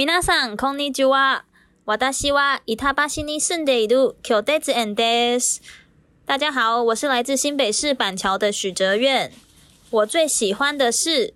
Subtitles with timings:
[0.00, 1.44] 皆さんこんにちは。
[1.84, 5.62] 私は板桥に住んでいる许哲彦です。
[6.26, 9.32] 大家好，我是来自新北市板桥的许哲苑。
[9.90, 11.34] 我最喜欢的是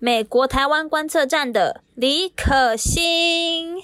[0.00, 3.82] 美国台湾观测站的李可欣。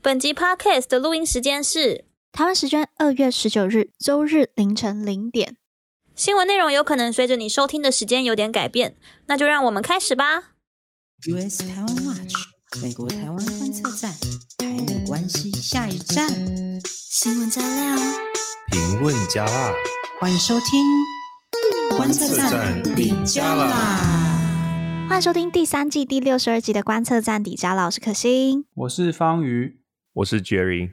[0.00, 5.56] 本集 Podcast 的录音时间是台湾时间二月十九日周日凌晨零点。
[6.14, 8.96] 新闻内容有可能随着你收听的时间有点改变，
[9.26, 10.54] 那就让我们开始吧。
[11.26, 12.32] US 台湾 Watch，
[12.79, 14.09] 美国台湾观测站，
[14.57, 16.29] 台美关系下一站。
[16.85, 17.97] 新闻加料，
[18.71, 19.73] 评论加辣，
[20.21, 20.81] 欢迎收听
[21.97, 25.05] 观测站底加啦。
[25.09, 29.81] 欢迎收听第三季第六十二集的观测站底加啦，我是可心，我是方瑜，
[30.13, 30.91] 我是 Jerry。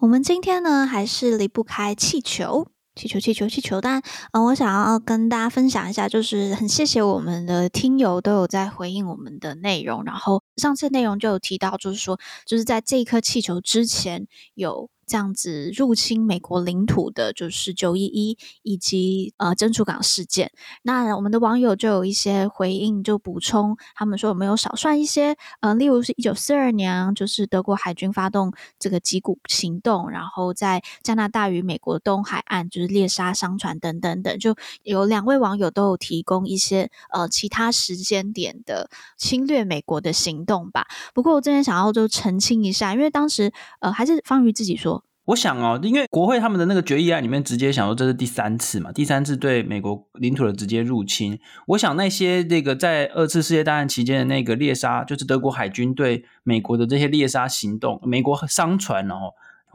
[0.00, 2.66] 我们今天呢，还是离不开气球。
[2.94, 3.80] 气球，气球，气球！
[3.80, 4.00] 但，
[4.32, 10.04] 嗯，我想要跟大家分享一下，就是很谢谢我们的听友都有在回应我们的内容。
[10.04, 14.88] 然后上次内容就有提到，就是说，就是在这一颗气球之前有。
[15.06, 20.50] 这样子入侵美国领土的，就是九一一以及呃珍珠港事件。
[20.82, 25.36] 那我们的网友就有一些回应，就补充，他们说有没有少算一些？
[25.60, 40.86] 呃，例如是一九四二年，就是德国海军发动这个击鼓行动，然后在加拿大与美国东海岸就是猎杀商船等等等，就有两位网友都有提供一些呃其他时间点的侵略美国的行动吧。
[41.14, 44.93] 不过我这边想要就澄清一下，因为当时呃还是方瑜自己说。
[45.26, 51.38] 我想哦，因为国会他们的那个决议案里面直接想说这是第三次嘛，第三次对美国领土的直接入侵。
[51.68, 59.32] 我想那些这个在二次世界大战期间的那个猎杀，就是德国海军对美国的这些猎杀行动，美国商船哦，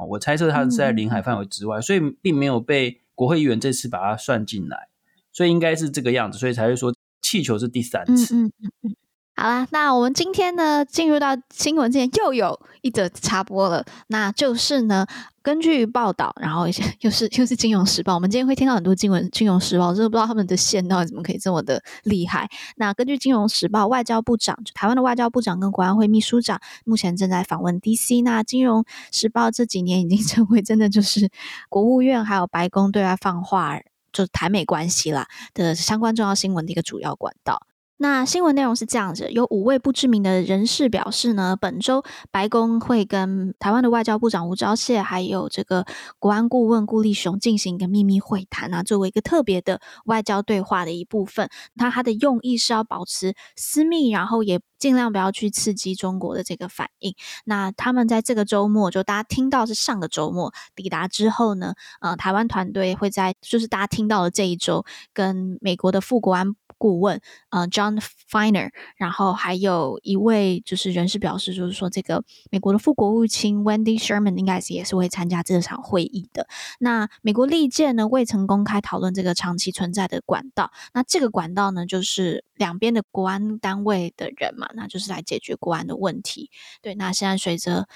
[0.09, 4.88] 我猜测它是在领海范围之外，嗯，所以并没有被国会议员这次把它算进来，
[5.31, 8.36] 所以应该是这个样子，所以才会说气球是第三次。
[8.36, 8.95] 嗯嗯嗯。
[9.41, 13.85] 好啦，那我们今天呢，进入到新闻之前，又有一则插播了。
[14.07, 15.07] 那就是呢，
[15.41, 22.49] 根据报道，然后一些又 是又是《金融时报》，我们今天会听到很多新闻，《金融时报》真的不知道他们的线到底怎么可以这么的厉害。
[22.75, 28.21] 那根据《金融时报》，外交部长，就台湾的外交部长跟国安会秘书长目前正在访问 DC。
[28.25, 28.83] 那《金融
[29.14, 31.30] 时报》这几年已经成为真的就是
[31.69, 33.80] 国务院还有白宫对外放话，
[34.11, 37.61] 就是台美关系啦的相关重要新闻的一个主要管道。
[38.02, 42.02] 那新闻内容是这样子，有五位不知名的人士表示呢，本周
[42.32, 45.86] 白宫会跟台湾的外交部长吴钊燮，还有这个
[46.17, 51.49] 国安顾问顾立雄进行一个秘密会谈啊，作为一个特别的外交对话的一部分。
[51.73, 57.13] 那他的用意是要保持私密，然后也尽量不要去刺激中国的这个反应。
[57.45, 66.55] 那他们在这个周末，就大家听到是上个周末抵达之后呢，呃，台湾团队会在就是大家听到的这一周，跟美国的副国安。
[66.77, 67.19] 顾问，
[67.49, 68.01] 呃，John
[68.31, 76.47] Finer，然后还有一位就是人士表示，就是说这个美国的副国务卿 Wendy Sherman 应该是也是会参加这场会议的。
[76.79, 86.49] 那美国历届呢未曾公开讨论这个长期存在的管道，那这个管道呢就是两边的国安单位的人嘛，那就是来解决国安的问题。
[86.81, 87.87] 对，那现在随着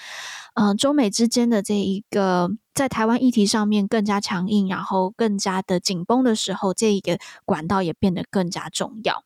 [0.54, 2.52] 呃中美之间的这一个。
[2.74, 9.24] 在台湾议题上面更加强硬，然后更加的紧绷的时候，这一个管道也变得更加重要。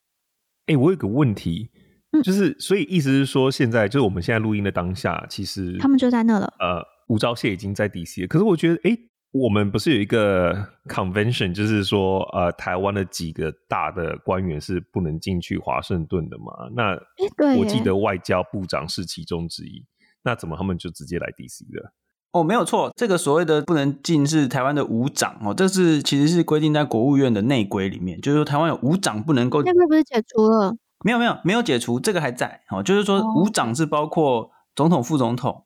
[0.65, 1.69] 哎、欸，我有个问题，
[2.11, 6.53] 嗯，就是所以意思是说，现在就是我们现在录音的当下，其实他们就在那了。
[6.59, 16.45] 呃，吴钊燮已经在 DC 了，可是我觉得，哎、欸，我们不是有一个 convention，就是说，呃，台湾的几个大的官员是不能进去华盛顿的嘛？
[16.75, 16.97] 那、
[17.57, 19.85] 我记得外交部长是其中之一，
[20.23, 21.93] 那怎么他们就直接来 DC 了？
[22.31, 29.63] 哦，没有错，这个所谓的不能进是台湾的五长哦，这是其实是规定在国务院的内规里面，就是说台湾有五长不能够。
[29.63, 30.75] 内规不是解除了？
[31.05, 35.65] 没有没有没有解除，这个还在哦，就是说五长是包括总统、副总统、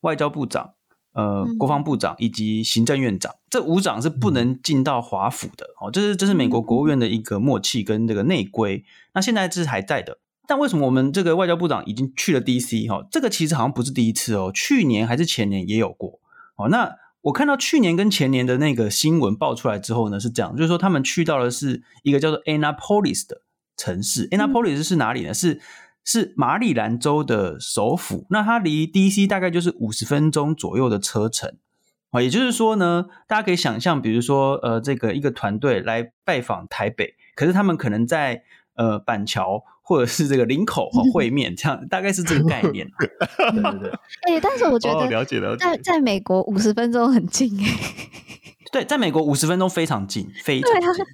[0.00, 0.74] 外交部长、
[1.18, 8.84] 呃国防部长以及行政院长，这五长是不能进到华府的哦，这是这是美国国务院的一个默契跟这个内规，
[9.14, 10.18] 那现在这是还在的。
[10.46, 13.04] 但为什么我们这个外交部长已经去了 DC 哈？
[13.10, 16.20] 这个其实好像不是第一次哦，去年还是前年也有过
[16.56, 16.68] 哦。
[16.68, 23.42] 那我看到去年跟前年的那个新闻爆出来之后呢，是这样，就是说他们去到的是一个叫做 Annapolis 的
[23.76, 24.28] 城市。
[24.30, 25.34] Annapolis 是哪里呢？
[25.34, 25.60] 是
[26.08, 28.26] 是马里兰州的首府。
[28.30, 31.56] 那它离 DC 大概就是五十分钟左右的车程
[32.10, 32.22] 啊。
[32.22, 38.42] 也就是说呢，大家可以想象，比如说呃，这个一个团队来拜访台北，可是他们可能在
[38.74, 39.64] 呃板桥。
[39.88, 42.86] 或者是这个林口会面，这样大概是这个概念。
[43.00, 43.08] 对
[43.50, 43.90] 对对。
[44.26, 45.64] 哎、欸，但是我觉得，哦、了解了解。
[45.64, 47.66] 在在美国五十分钟很近哎。
[48.70, 51.04] 对，在美国五十分钟非常近，非常近。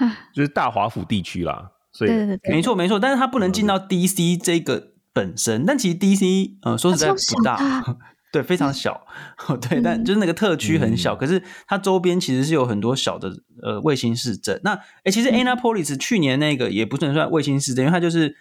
[0.00, 3.00] 嗯， 就是大华府地区啦，所以对对对，没错没错。
[3.00, 7.98] 但是它不能进到 DC 这个本身，但其实 DC 呃说实在不大。
[8.30, 9.06] 对，非常小，
[9.68, 14.60] 对，但就是那个特区很小，嗯、可是它周边其实是有很多小的呃卫星市镇。
[14.62, 18.36] 那哎，其实 Annapolis 去年那个也不能算卫星市镇，因为它就是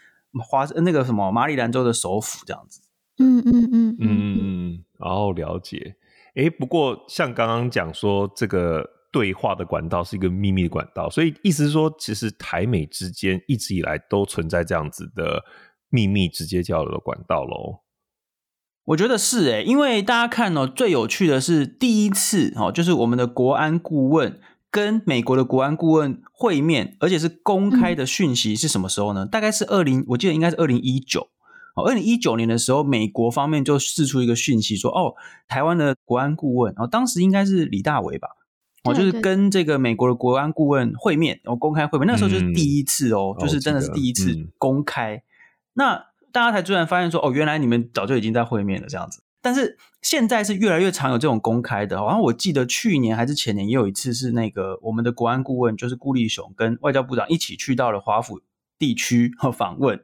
[0.48, 2.82] 华那个什么马里兰州的首府这样子。
[3.20, 5.96] 嗯嗯嗯嗯嗯嗯，然后了解。
[6.36, 8.86] 哎，不过像刚刚讲说这个
[9.18, 15.44] 对话的管道是一个秘密的管道，所以意思是说，其实台美之间一直以来都存在这样子的
[15.90, 17.80] 秘密直接交流的管道喽。
[18.86, 29.26] 我觉得是诶，因为大家看哦，最有趣的是第一次哦，就是我们的国安顾问跟美国的国安顾问会面，而且是公开的讯息是什么时候呢？
[29.26, 31.30] 大概是二零，我记得应该是二零一九
[31.76, 35.16] 哦，二零一九年的时候，美国方面就释出一个讯息说，哦，
[35.48, 38.28] 台湾的国安顾问，然后当时应该是李大为吧，
[38.84, 45.24] 哦，就是跟这个美国的国安顾问会面，我公开会面，那时候就是第一次哦，嗯、就是真的是第一次公开，嗯、
[45.74, 46.08] 那。
[46.30, 49.24] 大家才突然发现说，哦，原来你们早就已经在会面了这样子。
[49.42, 51.96] 但是现在是越来越常有这种公开的。
[51.96, 58.42] 然后我记得去年还是前年也有一次是那个我们的国安顾问就是顾立雄跟外交部长一起去到了华府
[58.78, 60.00] 地区和访问。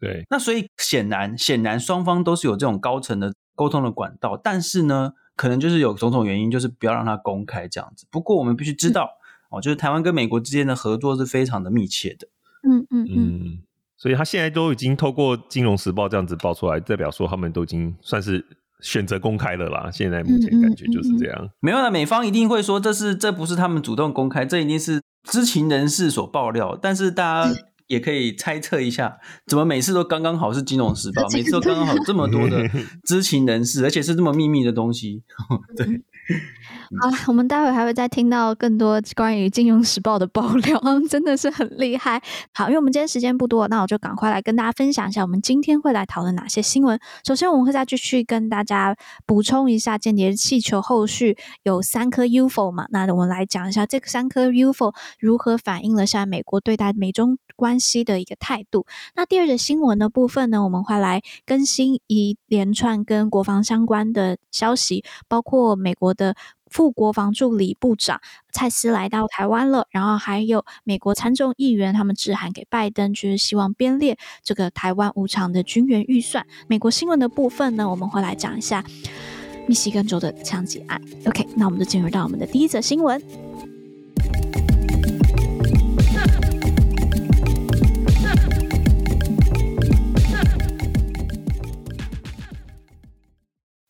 [0.00, 8.06] 对，那所以显然显然双方都是有这种高层的沟通的管道，但是呢，可能就是有种种原因，就是不要让它公开这样子。
[8.10, 9.10] 不过我们必须知道
[9.50, 12.26] 哦，就是台湾跟美国之间的合作是非常的密切的。
[12.68, 13.58] 嗯嗯嗯。
[13.98, 18.44] 所以他现在都已经透过《金融时报》这样子爆出来，代表说他们都已经算是
[18.80, 19.90] 选择公开了啦。
[19.90, 21.50] 现在目前感觉就是这样。
[21.60, 26.78] 没有了，美方一定会说这是这不是他们主动公开，这一定是知情人士所爆料。
[26.80, 27.54] 但是大家
[27.86, 32.68] 也可以猜测一下，怎么每次都刚刚好是《金融时报》，每次都刚刚好这么多的
[33.04, 35.22] 知情人士，而且是这么秘密的东西，
[35.76, 36.02] 对。
[37.00, 42.20] 好了，我们待会还会再听到更多关于《金融时报》的爆料，真的是很厉害。
[42.52, 46.98] 好，因为我们今天时间不多，那我就赶快来跟大家分享一下，我们今天会来讨论哪些新闻。
[47.24, 52.86] 首先，我们会再继续跟大家补充一下间谍气球后续有三颗 UFO 嘛？
[52.90, 58.86] 那我们来讲一下这三颗 UFO 如何反映了现在美国对待美中关系的一个态度。
[59.14, 66.36] 那第二个新闻的部分呢，我们会来更新一连串跟国防相关的消息，包括美国的。
[66.68, 68.20] 副国防助理部长
[68.52, 76.44] 蔡斯来到台湾了，然后还有美国参众议员他们致函给拜登，就是希望编列这个台湾无偿的军援预算。
[76.66, 78.84] 美国新闻的部分呢，我们会来讲一下
[79.68, 81.00] 密西根州的枪击案。
[81.24, 83.45] OK，那我们就进入到我们的第一则新闻。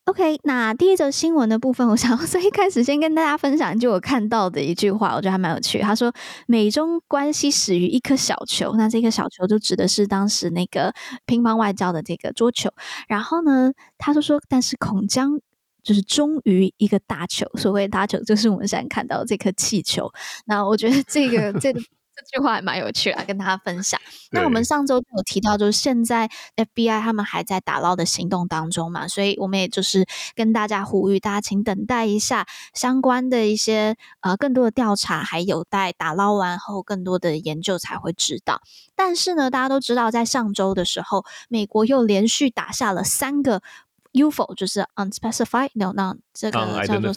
[0.07, 5.79] OK，那第一则新闻的部分，我想要 在一开始先跟大家分享，就我看到的一句话，我觉得还蛮有趣。
[5.79, 6.13] 他说
[6.47, 10.93] ：“美中关系始于一颗小球。”那这颗小球就指的是当时那个
[11.25, 12.69] 乒乓外交的这个桌球。
[13.09, 15.41] 然后呢，他就说：“但是恐将
[15.83, 17.45] 就是终于一个大球。
[17.55, 20.09] 所谓大球，就是我们现在看到这颗气球。”
[20.47, 21.81] 那我觉得这个这个。
[22.17, 23.99] 这句话还蛮有趣啊，跟大家分享。
[24.31, 30.05] 那我们上周就有提到，就是现在 FBI 他们还在打捞的行动当中嘛，所以我们也就是
[30.35, 38.61] 跟大家呼吁，大家请等待一下相关的一些呃更多的调查，还有待打捞完后更多的研究才会知道。
[38.95, 43.61] 但是呢，大家都知道，在上周的时候，美国又连续打下了三个
[44.13, 47.13] UFO，就是 unspecified no no 这个叫做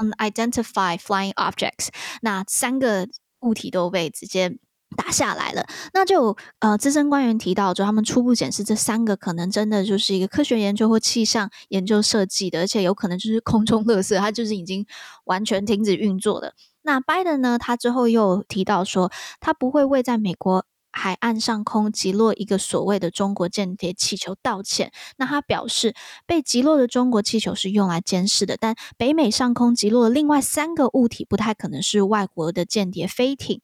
[0.00, 1.88] unidentified flying objects，
[2.20, 3.08] 那三个。
[3.44, 4.58] 物体都被直接
[4.96, 14.86] 打下来了，那就呃资深官员提到，就他们初步显示这三个可能真的就是一个科学研究或气象研究设计的，而且有可能就是空中乐色，它就是已经
[15.24, 16.54] 完全停止运作了。
[16.82, 19.10] 那拜登呢，他之后又提到说，
[19.40, 20.66] 他不会为在美国。
[20.96, 24.92] 海岸上空击落一个所谓的中国间谍气球道歉。
[25.16, 25.92] 那他表示，
[26.24, 33.60] 被击落的中国气球是用来监视的，但北美上空击落的另外三个物体不太可能是外国的间谍飞艇。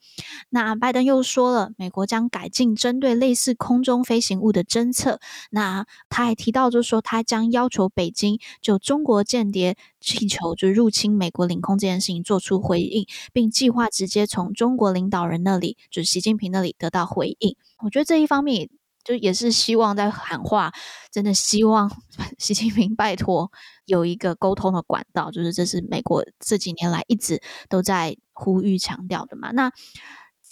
[0.49, 5.21] 那拜登又说了，美国将改进针对类似空中飞行物的侦测。
[5.51, 17.20] 那他还提到，就是说他将要求北京就中国间谍气球就入侵美国领空这件事情做出回应，并计划直接从中国领导人那里，就是习近平那里得到回。
[17.21, 18.71] 回应，我觉得这一方面
[19.05, 20.73] 就也是希望在喊话，
[21.13, 21.91] 真的希望
[22.39, 23.53] 习近平拜托
[23.85, 29.51] 有一个沟通的管道，就是这是美国这几年来一直都在呼吁强调的嘛。
[29.51, 29.71] 那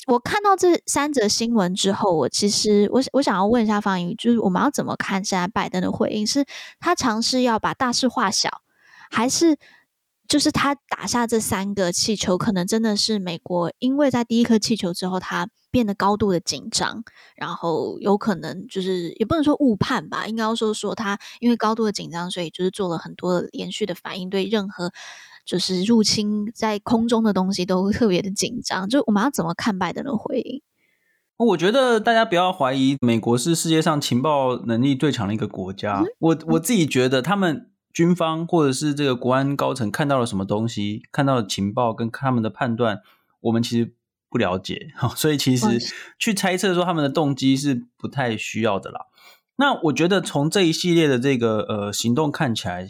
[0.06, 6.26] 我看到这三则新闻之后，我其实我我想要问一下方宇，就是我们要怎么看现在拜登的回应？
[6.26, 6.44] 是
[6.78, 8.62] 他尝试要把大事化小，
[9.10, 9.58] 还是
[10.28, 17.02] 就是他打下这三个气球，可能真的是美国，因为在第一颗气球之后，他变得高度的紧张，
[17.34, 24.92] 然后有可能就是也不能说误判吧，应该要说说他因为高度的紧张，所以就是做了很多的连续的反应，对任何
[25.46, 28.86] 就是入侵在空中的东西都特别的紧张。
[28.86, 30.62] 就我们要怎么看拜登的回应？
[31.38, 36.00] 我觉得大家不要怀疑美国是世界上情报能力最强的一个国家。
[36.00, 37.70] 嗯、我我自己觉得他们。
[37.92, 43.00] 军方或者是这个国安高层看到了什么东西，看到了情报跟他们的判断，
[43.40, 43.94] 我们其实
[44.28, 45.66] 不了解， 所以其实
[46.18, 49.06] 去猜测说他们的动机是不太需要的啦。
[49.56, 52.88] 那我觉得从这一系列的这个呃行动看起来，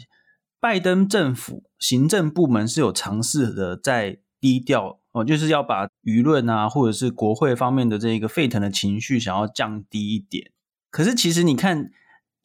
[0.59, 10.51] 拜登政府行政部门是有尝试的在低调哦，就是要把舆论啊或者是国会方面的这个沸腾的情绪想要降低一点。
[10.91, 11.89] 可是其实你看。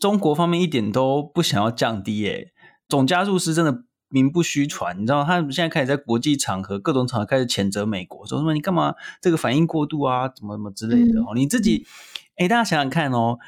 [0.05, 2.53] 中国方面一点都不想要降低，耶，
[2.91, 11.87] 总加速师真的名不虚传，你知道他们现在开始在国际场合、各种场合开始谴责美国，说什么你干嘛这个反应过度啊，怎么怎么之类的哦，嗯、你自己，
[12.37, 13.39] 诶，大家想想看哦，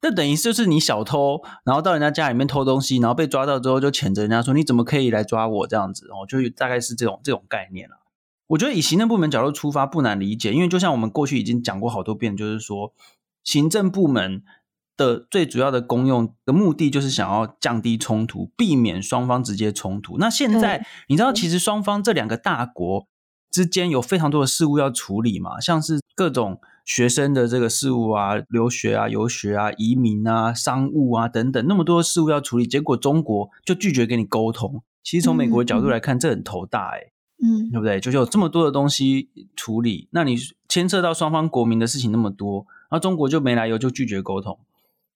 [0.00, 5.66] 这等于就是你小偷，然后到人家家里面偷东西，然后被抓到之后就谴责人家说你怎么可以来抓我？
[5.66, 7.96] 这样子哦，就大概是这种这种概念了。
[8.46, 12.94] 我觉得以行政部门角度出发不难理解，因为就像我们过去已经讲过好多遍，就是说
[13.44, 14.42] 行政部门。
[14.96, 20.16] 的最主要的功用的目的就是想要降低冲突，避免双方直接冲突。
[20.18, 23.06] 那现在你知道，其实双方这两个大国
[23.50, 34.82] 之间有非常多的事务要处理嘛，像是各种学生的这个事务啊、留学啊、游学啊、移民啊、商务啊等等，那么多事务要处理，结果中国就拒绝跟你沟通。
[35.02, 37.12] 其实从美国的角度来看，嗯、这很头大哎、欸，
[37.42, 38.00] 嗯，对不对？
[38.00, 40.36] 就是有这么多的东西处理，那你
[40.68, 44.58] 牵涉到双方国民的事情那么多，然后中国就没来由就拒绝沟通。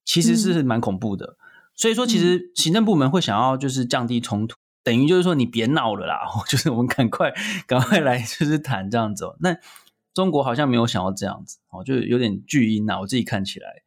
[0.04, 1.36] 其实是蛮恐怖的，嗯、
[1.74, 7.32] 所以说其实行政部门会想要就是降低冲突，嗯、等于就是说你别闹了啦， 就是我们赶快
[7.66, 9.24] 赶快来就是谈这样子。
[9.40, 9.56] 那
[10.12, 13.82] 中国好像没有想要这样子，哦，就有点巨婴呐，我自己看起来。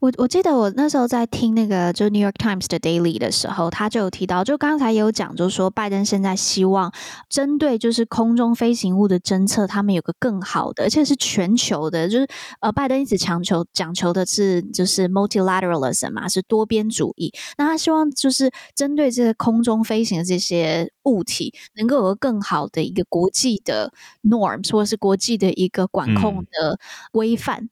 [0.00, 6.92] 我我记得我那时候在听那个就 New York Times 的 Daily 的时候，他就有提到，就刚才也有讲，就是说拜登现在希望
[7.28, 12.26] 针对就是空中飞行物的侦测，他们有个更好的，而且是全球的，就是
[12.60, 17.32] 呃，拜登一直强求讲求的是就是 multilateralism 嘛，是多边主义。
[17.56, 26.78] 那他希望就是针对这些空中飞行的这些物体，能够有个更好的一个国际的 norms，或者是国际的一个管控的
[27.12, 27.58] 规范。
[27.62, 27.70] 嗯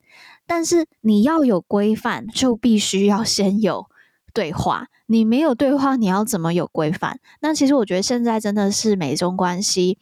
[0.53, 3.87] 但是你要有规范，就必须要先有
[4.35, 4.89] 对话。
[5.07, 7.21] 你没有对话，你要怎么有规范？
[7.41, 9.97] 那其实我觉得现在真的是美中关系，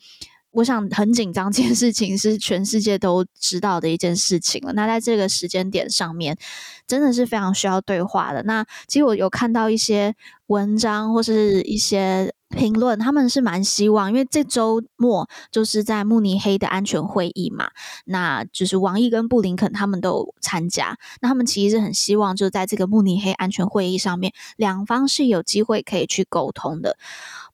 [0.52, 1.52] 我想很紧张。
[1.52, 4.72] 这件事情是全世界都知道的一件事情了。
[4.72, 6.38] 那在这个时间点上面，
[6.86, 8.42] 真的是非常需要对话的。
[8.44, 10.14] 那其实我有看到一些
[10.46, 12.32] 文章或是一些。
[12.48, 17.68] 评论他们是蛮希望，因为这周末就是在慕尼黑的安全会议嘛，
[18.06, 26.96] 那就是王毅跟布林肯他们都有参加，那他们其实是很希望就在这个慕尼黑安全会议上面，两方是有机会可以去沟通的。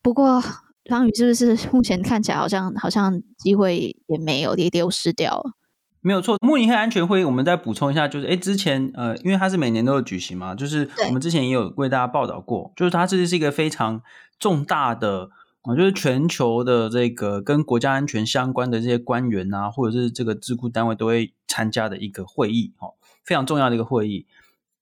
[0.01, 0.41] 不过
[0.89, 5.51] 方宇是不是目前看起来好像好像机会也没有，也丢失掉了？
[5.99, 14.01] 没有错，慕尼黑安全会议我们再补充一下，就是诶之前呃，因为它是每年都有举行嘛，就是我们之前也有为大家报道过，就是它这是一个非常。
[14.45, 15.31] 重大的
[15.63, 24.27] 啊，就是全球的这个跟国家安全相关的这些官员啊，或者是这个智库单位都会参加的一个会议，哦，非常重要的一个会议。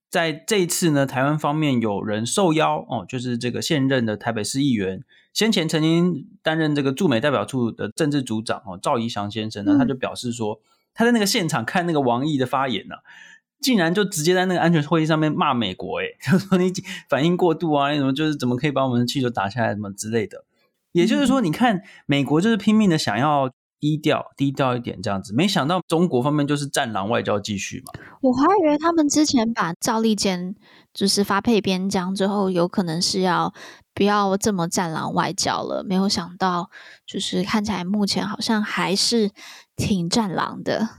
[0.09, 5.01] 在这一次呢，台湾方面有人受邀哦，就是这个现任的台北市议员，
[5.31, 10.59] 先前曾经担任这个驻美代表处的政治组长哦，赵怡翔先生呢，他就表示说，
[10.93, 13.01] 他在那个现场看那个王毅的发言呢、啊。
[13.63, 16.71] 竟然就直接在那个安全会议上面骂美国，欸，诶， 就说你
[17.09, 20.43] 反应过度啊，你怎么就是怎么可以把我们的气球打下来，什么之类的。
[20.91, 27.93] 也就是说，你看美国就是拼命的想要低调，低调一点这样子，没想到中国方面就是战狼外交继续嘛。
[28.21, 30.53] 我还以为他们之前把赵立坚
[30.93, 33.51] 就是发配边疆之后，有可能是要
[33.95, 36.69] 不要这么战狼外交了，没有想到
[37.07, 39.31] 就是看起来目前好像还是
[39.75, 40.89] 挺战狼的。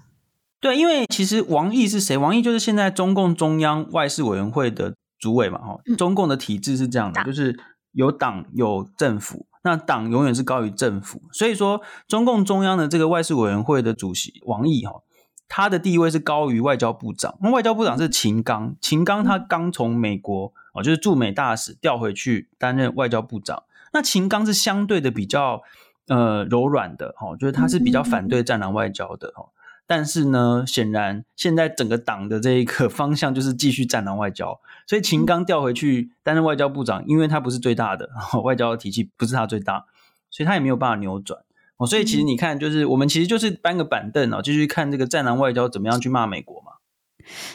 [0.64, 2.16] 对，因为其实王毅是谁？
[2.16, 5.78] 王毅就是现在中共中央外事委员会的主委嘛，哈。
[5.98, 7.54] 中共的体制是这样的，嗯、就是
[7.92, 15.02] 有党有政府，那党永远是高于政府，所以说中共中央的这个外事委员会的主席王毅哈，
[15.46, 17.36] 他的地位是高于外交部长。
[17.42, 23.64] 那外交部长是秦刚，秦刚他刚从美国哦，就是驻美大使调回去担任外交部长。
[23.92, 25.60] 那秦刚是相对的比较
[26.08, 29.44] 呃柔软的哈，就是他是比较反对战狼外交的哈。
[29.86, 38.08] 但是呢，显然现在整个党的这一个 方向就是继续战狼外交，所以秦刚调回去担任外交部长，因为他不是最大的，
[38.42, 39.84] 外交的体系不是他最大，
[40.30, 41.40] 所以他也没有办法扭转
[41.76, 41.86] 哦。
[41.86, 46.72] 所以其实你看，就是我们其实就是搬个板凳哦，继续看这个战狼外交怎么样去骂美国嘛。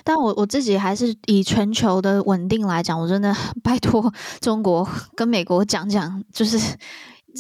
[0.04, 6.58] 但我我自己还是以全球的稳定来讲，我真的 拜托中国跟美国讲讲，就是。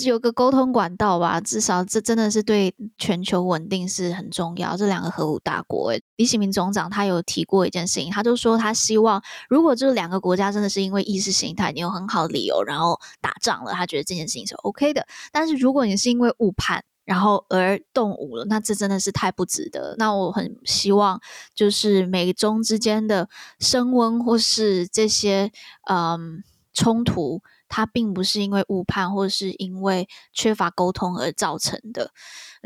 [0.08, 4.77] 有个沟通管道吧，至少这真的是对全球稳定是很重要。
[4.77, 15.06] 这两个核武大国，李启明总长他有提过一件事情，他就说他希望，如果这两个国家真的是因为意识形态，你有很好的理由，然后打仗了，他觉得这件事情是 OK 的。
[15.32, 19.96] 但是如果你是因为误判，然后而动武了，那这真的是太不值得。
[19.98, 21.20] 那我很希望，
[21.56, 23.27] 就是美中之间的
[23.60, 25.51] 升温或是这些
[25.89, 27.41] 嗯冲突。
[27.69, 32.11] 它并不是因为误判或是因为缺乏沟通而造成的，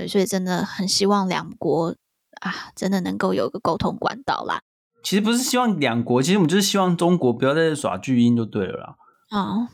[0.08, 1.96] 所以真的很希望两国
[2.42, 4.62] 啊，真的能够有个沟通管道啦。
[5.04, 8.96] 其实不是希望两国，其实我们就是希望中国不要再这耍巨婴就对了啦。
[9.30, 9.68] 哦。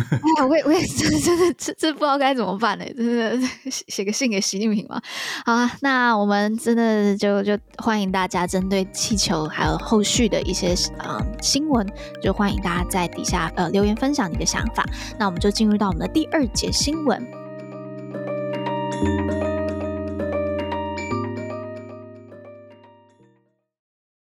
[0.12, 2.84] 哎呀，我也我也 真的真的这这不知道该怎么办呢？
[2.96, 5.00] 真的 写个信给习近平嘛？
[5.44, 10.74] 好啊，那我们真的就就欢迎大家针对气球还有后续的一些
[11.04, 11.86] 嗯新闻，
[12.22, 14.84] 就欢迎大家在底下呃留言分享你的想法。
[15.18, 17.26] 那我们就进入到我们的第二节新闻。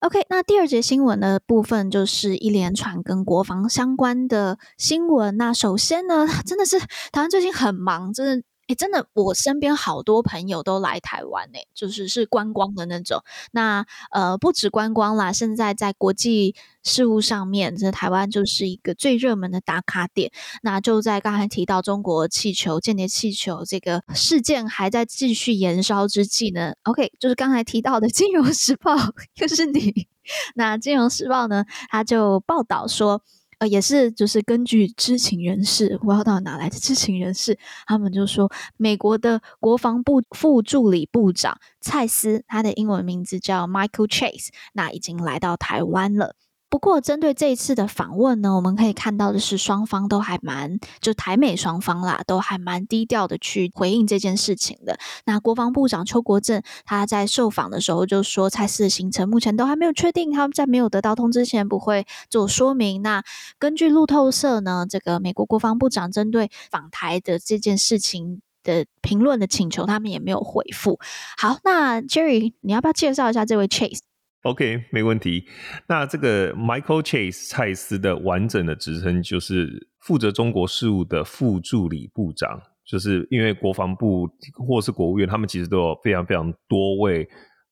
[0.08, 5.36] OK，那第二节新闻的部分就是一连串跟国防相关的新闻。
[5.36, 6.80] 那首先呢， 真的是
[7.12, 8.44] 台湾最近很忙，真的。
[8.68, 13.24] 诶，真的，我身边好多朋友都来台湾，诶，就是是观光的那种。
[13.52, 20.32] 那呃，不止观光啦，现在在国际事务上面，这台湾就是一个最热门的打卡点。
[20.62, 28.96] 那就在刚才提到中国气球、间谍气球这个事件还在继续延烧之际呢，OK，就是刚才提到的《金融时报》，
[29.36, 30.08] 又是你。
[30.56, 33.22] 那《金融时报》呢，他就报道说。
[33.60, 46.36] 呃，也是，就是根据知情人士，我不知道哪来的知情人士，他们就说，美国的国防部副助理部长蔡斯，他的英文名字叫 Michael Chase，那已经来到台湾了。
[46.70, 55.00] 不过，针对这一次的访问呢，我们可以看到的是，双方都还蛮，就台美双方啦，都还蛮低调的去回应这件事情的。
[55.26, 63.02] 那国防部长邱国正他在受访的时候就说，蔡司的行程目前都还没有确定，他们在没有得到通知前不会做说明。
[63.02, 63.24] 那
[63.58, 71.00] 根据路透社呢，这个美国国防部长针对访台的这件事情的评论的请求，他们也没有回复。
[71.38, 74.00] 好，那 Jerry，你要不要介绍一下这位 Chase？
[74.48, 75.46] Chase？OK，没问题。
[75.88, 87.28] 那这个 Michael Chase 蔡斯的完整的职称就是负责中国事务的副助理部长，就是因为国防部或是国务院，他们其实都有非常非常多位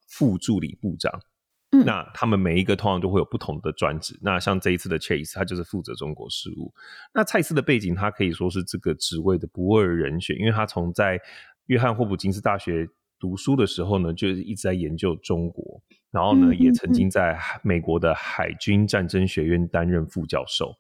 [0.10, 1.12] 副助理部长。
[1.72, 4.18] 嗯，那他们每一个通常都会有不同的专职。
[4.22, 6.74] 那像这一次的 Chase，他就是负责中国事务。
[7.14, 11.20] 那蔡司的背景，他可以说是这个职位的不二人选，因为他从在
[11.68, 12.88] 约翰霍普金斯大学
[13.20, 15.82] 读书的时候呢，就是一直在研究中国。
[16.12, 20.74] 然后呢，也曾经在美国的海军战争学院担任副教授。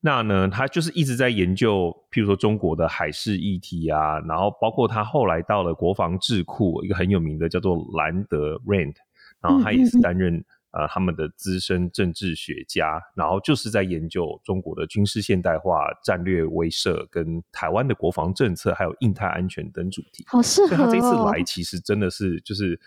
[0.00, 4.20] 那呢，他就是一直在研究，譬如说中国的海事议题啊。
[4.20, 8.94] 然后包括他后来到了国防智库，一个很有名的叫做兰德 Rand，
[9.40, 10.44] 然后他也是担任
[10.76, 13.00] 呃他们的资深政治学家。
[13.14, 20.24] 然后就是在研究中国的军事现代化、战略威慑、跟台湾的国防政策，还有印太安全等主题。
[20.26, 20.68] 好适合哦。
[20.68, 22.78] 所以他这次来，其实真的是就是。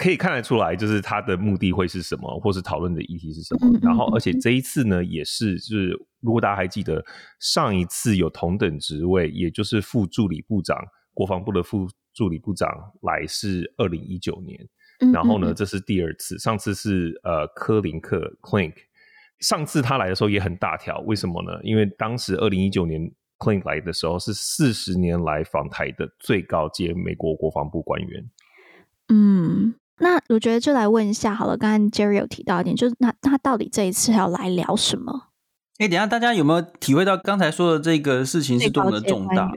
[0.00, 3.76] 可以看得出来，就是他的目的会是什么，或是讨论的议题是什么。
[3.82, 5.88] 然后，而且这一次呢，也是就是
[6.20, 7.04] 如果大家还记得
[7.40, 10.78] 上一次有同等职位，也就是副助理部长，
[11.12, 12.70] 国防部的副助理部长
[13.02, 14.64] 来是二零一九年。
[15.12, 18.74] 然后呢，这是第二次，上次是呃柯林克 Clink，
[19.40, 21.58] 上次他来的时候也很大条，为什么呢？
[21.62, 28.30] 因为当时二零一九年 Clink 来的时候是四十年来访台的最高阶美国国防部官员。
[29.08, 29.74] 嗯。
[30.00, 35.30] 那我觉得就来问一下好了，刚刚 Jerry 有提到一点，就是那他到底这一次要来聊什么？
[35.78, 39.50] 哎、欸，等一下大家有没有体会到刚才说的这个事情是多么的重大？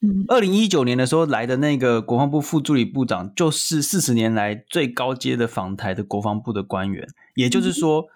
[0.00, 8.08] 嗯，二零一九年的时候来的那个国防部副助理部长，就是四十年来最高阶的访台的国防部的官员，也就是说，嗯、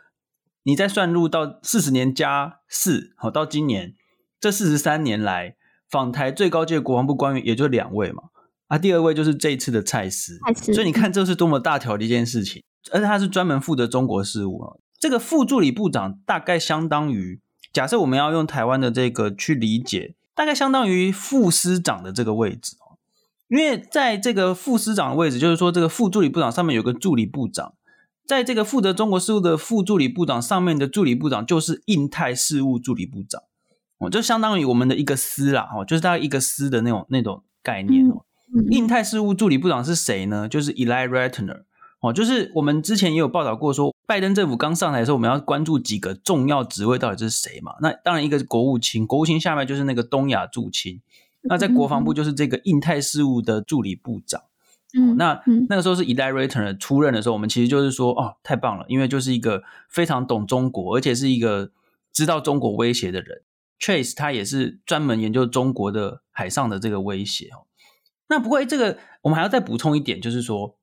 [0.64, 3.94] 你再算入到四十年加四，好，到今年
[4.40, 5.56] 这四十三年来
[5.88, 8.24] 访台最高阶的国防部官员，也就两位嘛。
[8.68, 10.38] 啊，第二位就是这一次的蔡司，
[10.72, 14.76] 所以你看这是多么大条的一件事情，而且他是专门负责中国事务啊。
[14.98, 17.40] 这个副助理部长大概相当于，
[17.72, 22.94] 假设我们要用台湾的这个去理解，大概相当于副司长的这个位置哦。
[23.48, 27.74] 因为在这个副司长的位置，就是说这个副助理部长上面有个助理部长，
[28.26, 33.42] 在这个负责中国事务的副助理部长上面的助理部长就是印太事务助理部长。
[33.98, 38.24] 哦，就相当于我们的一个司啦，哦，就是大概一个司的那种那种概念哦。
[38.54, 40.48] 嗯、印太事务助理部长是谁呢？
[40.48, 41.62] 就是 Eli Ratner
[42.06, 47.74] 哦，就是我们之前也有报道过说，拜登政府刚上台的时候，我们要关注几个重要职位到底是谁嘛？
[47.80, 51.00] 那当然一个是国务卿，国务卿下面就是那个东亚驻青，
[51.42, 54.42] 那在国防部就是这个印太事务的助理部长。
[54.94, 61.70] 嗯，哦、那那个时候是 Ely Ratner 出任的时候，我们其实就是说，哦，太棒了，因为就是一个非常懂中国，而且是一个
[62.12, 63.42] 知道中国威胁的人。
[63.78, 67.66] Trace 他也是专门研究中国的海上的这个威胁哦。
[68.28, 70.76] 那不过这个我们还要再补充一点，就是说，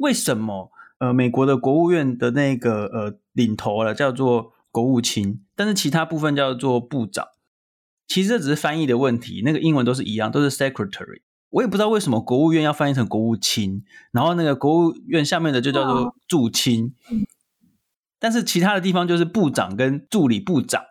[0.00, 7.26] 为什么呃美国的国务院的那个呃领头了叫做国务卿，但是其他部分叫做部长？
[8.08, 11.22] 其实这只是翻译的问题，那个英文都是一样，都是 secretary。
[11.50, 16.94] 我也不知道为什么国务院要翻译成国务卿，然后那个国务院下面的就叫做助卿，
[18.18, 20.82] 但是其他的地方就是部长跟助理部长。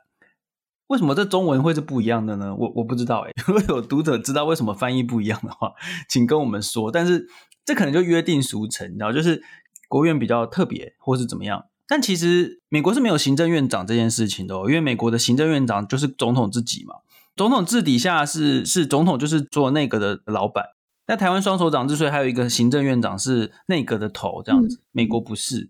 [0.87, 2.55] 为什么这中文会是不一样的呢？
[2.55, 3.31] 我我不知道哎。
[3.45, 5.73] 如果有读者知道为什么翻译不一样的话，
[6.09, 6.91] 请跟我们说。
[6.91, 7.27] 但是
[7.69, 9.43] 这可能就约定俗成，然后就是
[9.87, 11.67] 国务院比较特别，或是怎么样。
[11.87, 16.95] 但其实美国是没有行政院长这件事情的哦，因为美国的行政院长就是总统自己嘛。
[17.35, 20.65] 总统制底下是是总统就是做内阁的老板，
[21.05, 25.69] 那台湾双首长之所以还有一个行政院长是内阁的头这样子，美国不是。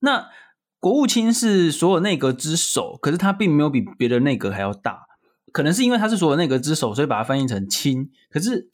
[0.00, 0.26] 那
[0.80, 5.06] 国务卿是所有内阁之首，可是他并没有比别的内阁还要大，
[5.52, 8.10] 可能是因为他是所有内阁之首，所以把它翻译成卿。
[8.28, 8.68] 可是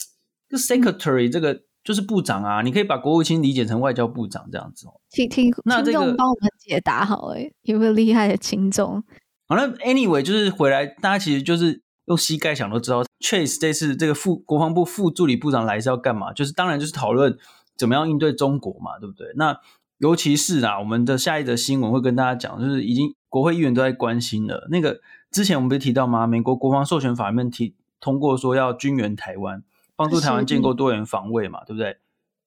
[0.49, 4.99] 这 secretary 这个就是部长啊，你可以把国务卿理解成外交部长这样子哦。
[5.11, 9.05] 听听听众帮我们解答好诶，有没有厉害的听众？
[9.47, 11.85] 好了，anyway 就是回来，大家其实就是。
[12.07, 16.35] 用膝盖想都知道，Chase 这次这个副国防部副助理部长来是要干嘛？
[16.35, 17.35] 就是当然就是讨论
[17.79, 19.27] 怎么样应对中国嘛，对不对？
[19.37, 19.59] 那
[19.97, 24.69] 尤其是啊，我们的下一则新闻会跟大家讲，就是已经国会议员都在关心了。
[24.71, 26.27] 那个之前我们不是提到吗？
[26.27, 29.63] 美国国防授权法里面提通过说要军援台湾，
[29.97, 31.99] 帮助台湾建构多元防卫嘛，对不对？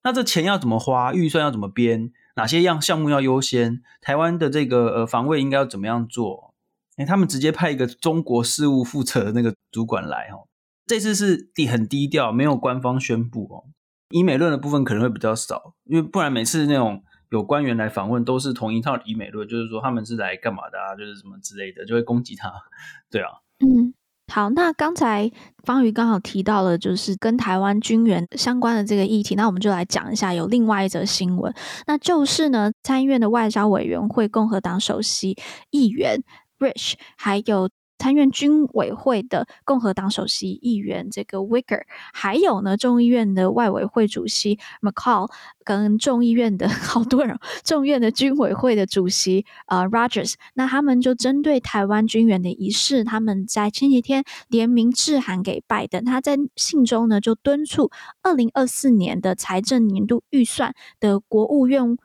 [0.02, 1.12] 那这钱要怎么花？
[1.12, 2.12] 预算要怎么编？
[2.36, 3.82] 哪些样项目要优先？
[4.00, 6.54] 台湾的这个呃防卫应该要怎么样做？
[6.96, 10.48] 哎，他们直接派一个中国事务负责的那个主管来哦，
[10.86, 13.64] 这次是低很低调，没有官方宣布哦。
[14.10, 22.50] 以美论的部分可能会比较少，因为不然每次那种有官员来访问都是同一套以美论，就是说他们是来干嘛的啊，就是什么之类的，就会攻击他。
[23.10, 23.30] 对啊，
[23.60, 23.92] 嗯，
[24.30, 25.30] 好，那刚才
[25.64, 31.52] 方瑜刚好提到了，就是跟台湾军援相关的这个议题，那我们就来讲一下有另外一则新闻，
[31.86, 35.36] 那就是呢，参议院的外交委员会共和党首席
[35.70, 36.22] 议员。
[36.58, 41.82] Rich，还有参院军委会的共和党首席议员这个 Wicker，
[42.12, 45.30] 还有呢众议院的外委会主席 McCall，
[45.64, 57.90] 跟众议院的 好多人，众议院的军委会的主席呃 Rogers，那他们就针对台湾军援的仪式，他们在前几天联名致函给拜登，他在信中呢就敦促
[58.22, 61.98] 二零二四年的财政年度预算的国务院。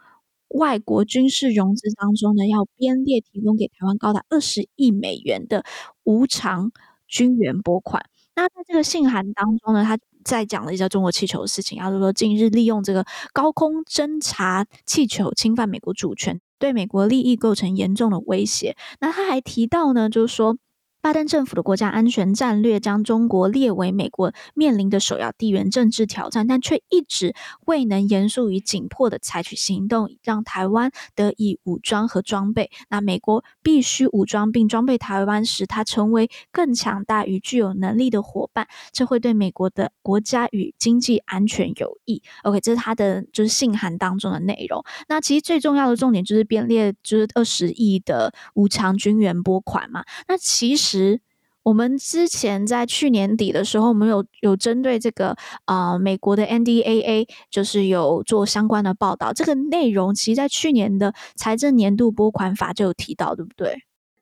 [0.53, 5.63] 外国军事融资当中呢，要编列提供给台湾高达二十亿美元的
[6.03, 6.71] 无偿
[7.07, 8.05] 军援拨款。
[8.35, 18.75] 那在这个信函当中呢，他在讲了一下中国气球的事情，就是说近日利用这个高空侦察气球侵犯美国主权，对美国利益构成严重的威胁。
[18.99, 20.57] 那他还提到呢，就是说。
[21.03, 27.35] 拜登政府的国家安全战略将中国列为美国面临的首要地缘政治挑战，但却一直
[27.65, 32.71] 未能严肃与紧迫地采取行动，让台湾得以武装和装备。
[32.89, 42.23] 那美国必须武装并装备台湾，使它成为更强大与具有能力的伙伴，这会对美国的国家与经济安全有益。
[42.43, 44.81] OK，这是他的就是信函当中的内容。
[45.09, 50.05] 那其实最重要的重点就是编列就是二十亿的无偿军援拨款嘛。
[50.29, 50.92] 那其实。
[50.93, 51.19] 实
[51.63, 59.33] 我们之前在去年底的时候，我们有有针对这个啊、美国的 NDAA，就是有做相关的报道。
[59.33, 63.75] 这个内容其实，在去年的财政年度拨款法就有提到，对不对？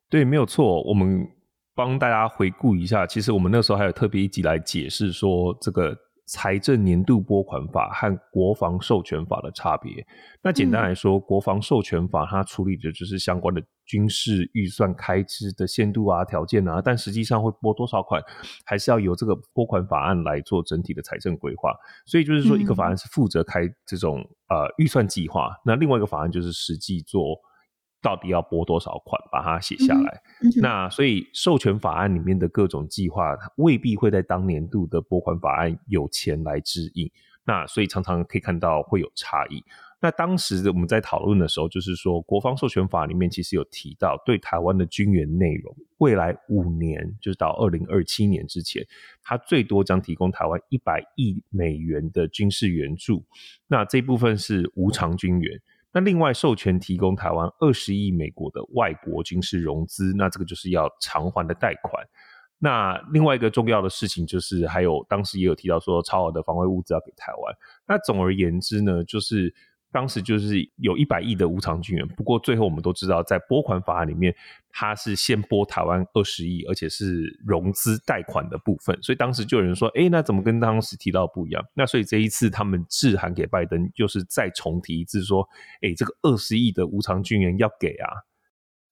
[0.10, 0.81] 对，没有错。
[0.84, 1.27] 我们
[1.75, 5.97] 帮大家回顾一下，其实我们那时候还有特别一集来解释说这个。
[6.25, 10.05] 财政年度拨款法和国防授权法的差别。
[10.41, 18.21] 那简单来说，嗯、国防授权法它处理的就是相关的军事预算开支的限度啊、条件啊，但实际上会拨多少款，
[18.65, 21.73] 还是要由这个拨款法案来做整体的财政规划。
[22.05, 27.38] 所以就是说，一个法案是负责开这种、嗯、呃预算计划，那另外一个法案就是实际做。
[28.01, 30.21] 到底要拨多少款，把它写下来。
[30.41, 37.11] 嗯嗯、那所以授权法案里面的各种计划，未必会在当年度的拨款法案有钱来指引。
[37.43, 39.63] 那所以常常可以看到会有差异。
[40.03, 48.83] 那当时我们在讨论的时候，就是说国防授权法里面其实有提到，对台湾的军援内容，未来五年，就是到二零二七年之前，
[49.23, 53.23] 它最多将提供台湾一百亿美元的军事援助。
[53.67, 55.61] 那这部分是无偿军援。
[55.93, 62.06] 那另外授权提供台湾二十亿美国的外国军事融资，那这个就是要偿还的贷款。
[62.63, 67.56] 那另外一个重要的事情就是，还有当时也有提到说，超额的防卫物资要给台湾。
[67.88, 69.54] 那总而言之呢，就是
[69.91, 72.08] 当时就是有一百亿的无偿军援。
[72.08, 74.34] 不过最后我们都知道，在拨款法案里面，
[74.69, 78.97] 它是先拨台湾二十亿，而且是融资贷款的部分。
[79.01, 81.63] 所以当时就有人说，哎，那怎么跟当时提到不一样？
[81.73, 85.47] 那所以这一次他们致函给拜登，就是再重提一次说，
[85.82, 88.27] 哎，这个二十亿的无偿军援要给啊。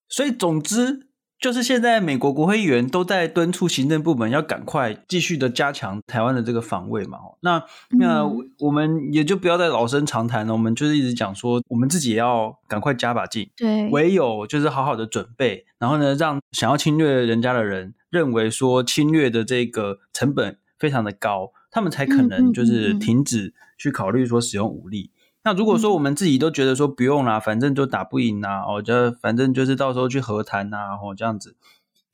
[0.07, 1.08] 所以总之。
[1.39, 7.17] 就是现在，美国国会议员都在敦促行政部门要赶快继续的加强台湾的这个防卫嘛。
[7.39, 7.63] 那
[7.97, 8.25] 那
[8.60, 13.49] 我们也就不要再老生常谈了，我们就是一直讲说，我们自己也要赶快加把劲。
[13.56, 25.12] 对，唯有就是好好的准备，然后呢，让想要侵略人家的人认为说侵略的这个成本非常的高，他们才可能就是停止去考虑说使用武力。
[25.41, 31.56] 那如果说我们自己都觉得说不用啦，反正就打不赢啦，哦，就反正就是到时候去和谈呐，哦，这样子，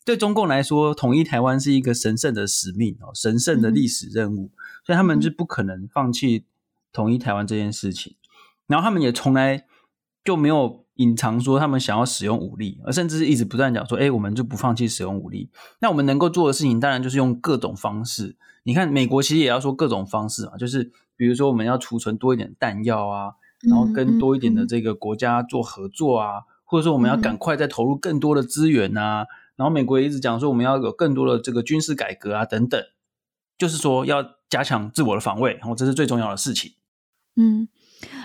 [0.05, 4.51] 对中共来说，统一台湾是一个神圣的使命哦，神圣的历史任务，
[4.85, 6.45] 所以他们就不可能放弃
[6.93, 8.15] 统一台湾这件事情。
[8.67, 9.65] 然后他们也从来
[10.23, 15.49] 就没有隐藏说他们想要使用武力，而甚至是一直不断讲说，哎，我们就不放弃使用武力。
[15.79, 18.37] 那我们能够做的事情，当然就是用各种方式。
[18.63, 20.91] 你看，美国其实也要说各种方式嘛，就是。
[21.15, 23.31] 比如说，我们要储存多一点弹药啊，
[23.69, 29.25] 然后跟多一点的这个国家做合作啊，或者说我们要赶快再投入更多的资源啊，
[29.55, 32.81] 然后美国也一直讲说我们要有更多的这个军事改革啊等等，
[33.57, 36.73] 就是说要加强自我的防卫，然后这是最重要的事情。
[37.35, 37.67] 嗯。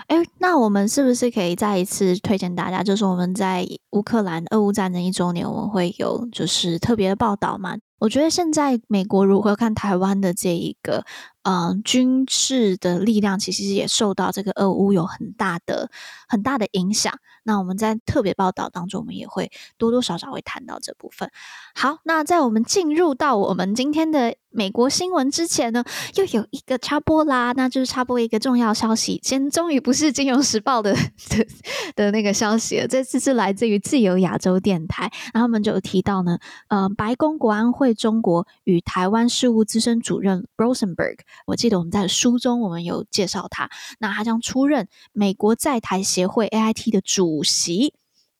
[0.07, 2.83] 哎，那我们是不是可以再一次推荐大家？
[2.83, 7.77] 就是我们在乌克兰俄乌战争一周年，我们会有就是特别的报道嘛？
[7.99, 11.05] 我觉得现在美国如何看台湾的这一个
[11.40, 15.89] 嗯、呃、军事的力量，其实也受到这个俄乌有很大的
[16.27, 17.13] 很大的影响。
[17.43, 21.31] 那我们在特别报道当中，我们也会多多少少会谈到这部分。
[21.73, 25.83] 好，那在我们进入到我们今天的美国新闻之前呢，
[26.15, 29.19] 又有一个插播啦，那就是插播一个重要消息。
[29.23, 31.47] 先终于不是《金融时报》的的
[31.95, 47.41] 的那个消息了，这次是来自于自由亚洲电台，然后他们就有提到呢，呃，白宫国安会中国与台湾事务资深主任 Rosenberg，我记得我们在书中我们有介绍他，那他将出任美国在台协会 AIT 的主。
[47.43, 47.93] 席，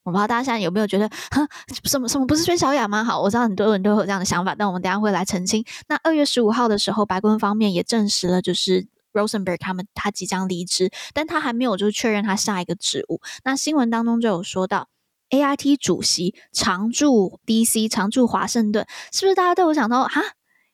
[0.04, 1.48] 我不知道大家现在有没有觉得，哈，
[1.84, 3.04] 什么什么不是孙小雅吗？
[3.04, 5.66] 好，我知道很多人都有这样的想法，但我们等下会来澄清。
[5.88, 13.22] 那二月十五号的时候，白宫方面也证实了，就是 Rosenberg 他们他即将离职，但他还没有就是确认他下一个职务。
[13.44, 14.88] 那新闻当中就有说到
[15.30, 20.08] ，AIT 主席常驻 DC，常驻华盛顿，是不是大家都有想到，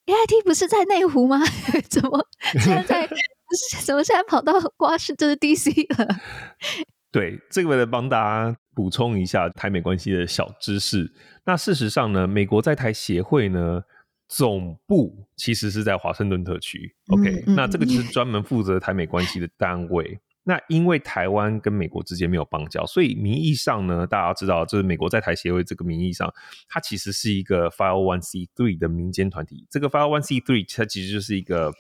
[0.07, 1.39] 哈，AIT 不是在内湖吗？
[1.89, 2.25] 怎么
[2.59, 3.07] 现在
[3.85, 6.15] 怎么现在跑到华盛顿就是 DC 了？
[7.11, 11.11] 对，这个为了帮大家补充一下台美关系的小知识。
[11.45, 13.81] 那事实上呢，美国在台协会呢
[14.27, 16.93] 总部其实是在华盛顿特区。
[17.07, 20.19] OK，那这个就是专门负责台美关系的单位。
[20.47, 26.33] 那因为台湾跟美国之间没有邦交，所以名义上呢，大家要知道，就是美国在台协会这个名义上，
[26.69, 29.67] 它其实是一个 Five One C Three 的民间团体。
[29.69, 31.73] 这个 Five One C Three 它其实就是一个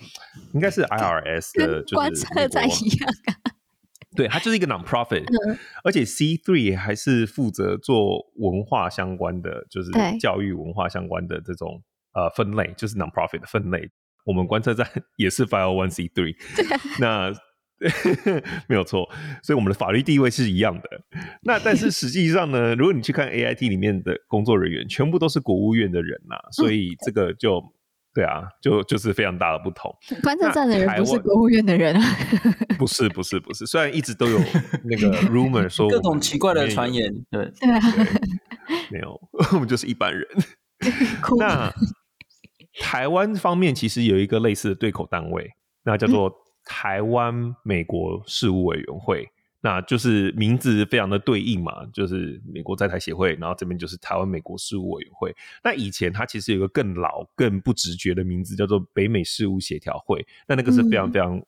[0.53, 3.09] 应该是 IRS 的，就是观测站一样。
[4.17, 11.81] 对，它就是一个 non-profit，、嗯、而且 C three 还是负责做文化相关的，就是教育文化相关的这种
[12.13, 13.89] 呃分类，就是 non-profit 的分类。
[14.25, 16.35] 我们观测站 也是 five one C three，
[16.99, 17.31] 那
[18.67, 19.07] 没有错，
[19.43, 20.83] 所以我们的法律地位是一样的。
[21.43, 27.63] 那但是实际上呢，如果你去看 AIT 里面的工作人员，全部都是国务院的人呐、啊，所以这个就。
[28.13, 29.95] 对啊，就就是非常大的不同。
[30.23, 32.01] 观测站的人不是国务院的人啊，
[32.79, 33.63] 不是不是不是。
[33.67, 34.39] 虽然一直都有
[34.85, 37.67] 那个 rumor 说各种奇怪的传言，对对，
[38.89, 39.21] 没有，
[39.53, 40.27] 我们就是一般人。
[41.37, 41.71] 那
[42.79, 45.51] 台湾方面其实有一个类似的对口单位，
[45.85, 46.33] 那叫做
[46.67, 49.27] 台湾美国事务委员会。
[49.59, 55.35] 那就是名字非常的对应嘛，就是美国在台协会，然后这边就是台湾美国事务委员会。
[55.63, 60.25] 那以前它其实有一个更老、更不直觉的名字，叫做北美事务协调会。
[60.47, 61.41] 那那个是非常非常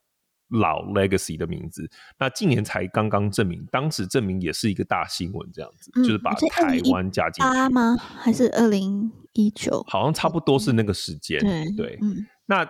[0.48, 1.84] 老 legacy 的名字。
[1.84, 7.96] 嗯、那近年才刚刚证明，当时证明也是一个大新闻，这样子、嗯、就是把台湾加进去吗？
[7.96, 9.82] 还是二零一九？
[9.88, 11.40] 好像差不多是那个时间。
[11.40, 12.68] 对对，嗯、那。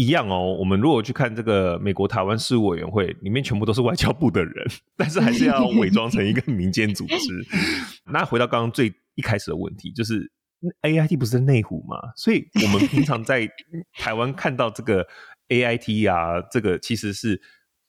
[0.00, 0.56] 一样哦。
[0.58, 7.46] 我们如果去看这个美国台湾事务委员会，里面全部都是外交部的人， 但是还是要伪装成一个民间组织。
[8.10, 10.32] 那回到刚刚最一开始的问题，就是
[10.82, 11.96] AIT 不是内湖嘛？
[12.16, 13.46] 所以我们平常在
[13.92, 15.06] 台湾看到这个
[15.48, 17.40] AIT 啊，这个其实是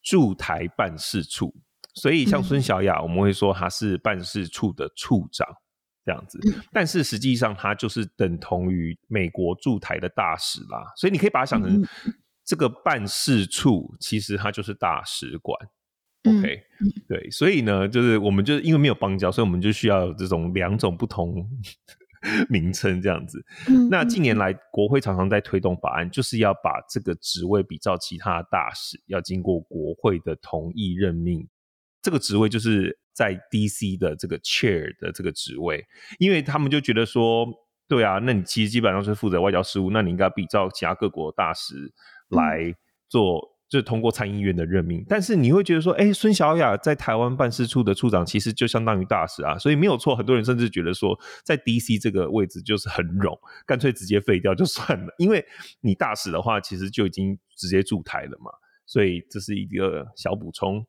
[0.04, 1.56] 驻台办事处。
[1.94, 5.48] 所以像孙小雅，我们会说她是办事处的处长。
[6.04, 6.40] 这样子，
[6.72, 11.84] 但是实际上它就是等同于美国驻台的大使啦，所以你可以把它想成
[12.46, 15.58] 这个办事处，其实它就是大使馆。
[16.24, 16.62] OK，
[17.08, 21.48] 对，所以呢，就是我们就是因为没有邦交，所以我们就需要有这种两种不同
[22.48, 23.44] 名称这样子。
[23.90, 31.48] 那近年来，国会常常在推动法案，就是要把这个职位比照其他的大使，要经过国会的同意任命。
[32.02, 32.98] 这个职位就是。
[33.14, 35.86] 在 DC 的这个 chair 的这个职位，
[36.18, 37.46] 因为他们就觉得说，
[37.88, 41.76] 对啊，那你其实基本上是负责外交事务，那你应该比照其他各国大使
[42.30, 42.74] 来
[43.10, 45.06] 做，嗯、就是通过参议院的任命。
[45.10, 50.16] 但是你会觉得说，哎，孙小雅在台湾办事处的处长，其实就相当于大使啊，所以没有错。
[50.16, 53.38] 很多人甚至觉得说，在 DC 这个位置就是很冗，
[53.68, 55.46] 干脆直接废掉就算了，因为
[55.82, 58.50] 你大使的话，其实就已经直接驻台了嘛。
[58.88, 60.88] 所以这是一个小补充。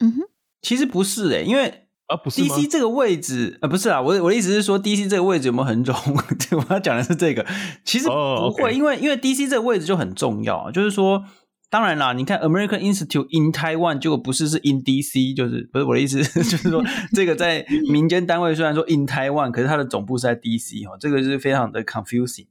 [0.00, 0.29] 嗯哼。
[0.62, 5.94] 其实不是诶、欸，因为啊，不是 DC 这个位置啊，不是啊，我我的意思是说，DC 这个位置有没有很重？
[6.04, 7.46] 我要讲的是这个，
[7.84, 8.72] 其实不会，oh.
[8.72, 10.72] 因为因为 DC 这个位置就很重要啊。
[10.72, 11.24] 就是说，
[11.70, 22.48] 当然啦，你看 American Institute in Taiwan，结果不是是 in DC，就是不是我的意思， 就是说 这个在民间单位虽然说 in Taiwan，可是它的总部是在 DC 哦，这个是非常的 confusing。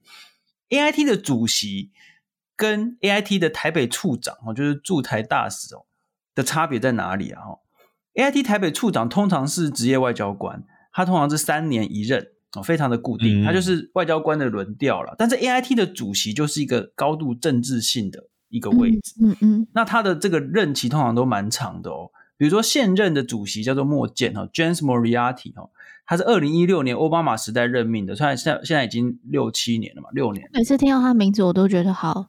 [0.70, 1.92] AIT 的主席
[2.56, 5.86] 跟 AIT 的台北处长哦，就是驻台大使哦
[6.34, 7.42] 的差别在哪里啊？
[7.42, 7.60] 哈。
[8.16, 15.16] AIT 台北处长通常是职业外交官，他通常是三年一任哦，非常的固定，他就是外交官的轮调了。
[15.18, 22.10] 但是 AIT 的主席就是一个高度政治性的一个位置，嗯嗯，那他的这个任期通常都蛮长的哦。
[22.38, 25.70] 比如说现任的主席叫做莫健哈，James Moriarty 哈，
[26.06, 30.50] 他是二零一六年奥巴马时代任命的，虽然现在现在已经六七年了嘛，六年。
[30.54, 32.28] 每次听到他名字我都觉得好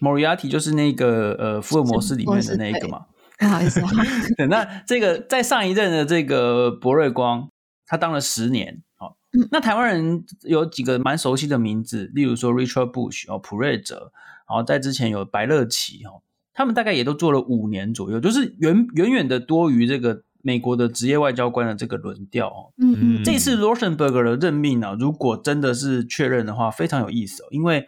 [0.00, 3.06] ，Moriarty 就是那个呃福尔摩斯里面的那一个嘛。
[3.38, 7.50] 不好意思， 啊那这个在上一任的这个博瑞光，
[7.86, 8.82] 他当了十年。
[8.96, 9.18] 好，
[9.50, 14.10] 那台湾人有几个蛮熟悉的名字，例如说 Richard Bush 哦，普瑞泽，
[14.48, 16.22] 然后在之前有白乐奇哦，
[16.54, 22.72] 他们大概也都做了五年左右，就是远远远的多于这个美国的职业外交官的这个轮调哦。
[22.78, 27.86] 嗯嗯，这次 Rosenberg 的任命呢，如果真的是确认的话，非常有意思哦，因为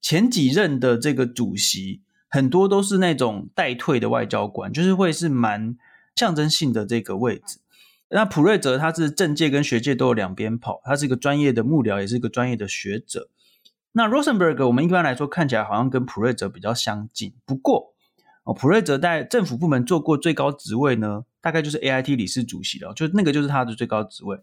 [0.00, 2.00] 前几任的这个主席。
[2.36, 5.74] 很多都是那种代退的外交官，就是会是蛮
[6.14, 7.60] 象征性的这个位置。
[8.10, 13.30] 那普瑞泽他是政界跟学界都有两边跑，他是一个专业的幕僚，也是一个专业的学者。
[13.92, 17.94] 那 Rosenberg 我们一般来说看起来好像跟普瑞泽比较相近，不过
[18.44, 24.36] 哦，普瑞泽在政府部门做过最高职位呢，大概就是 AIT 理事主席了，就那个就是他的最高职位。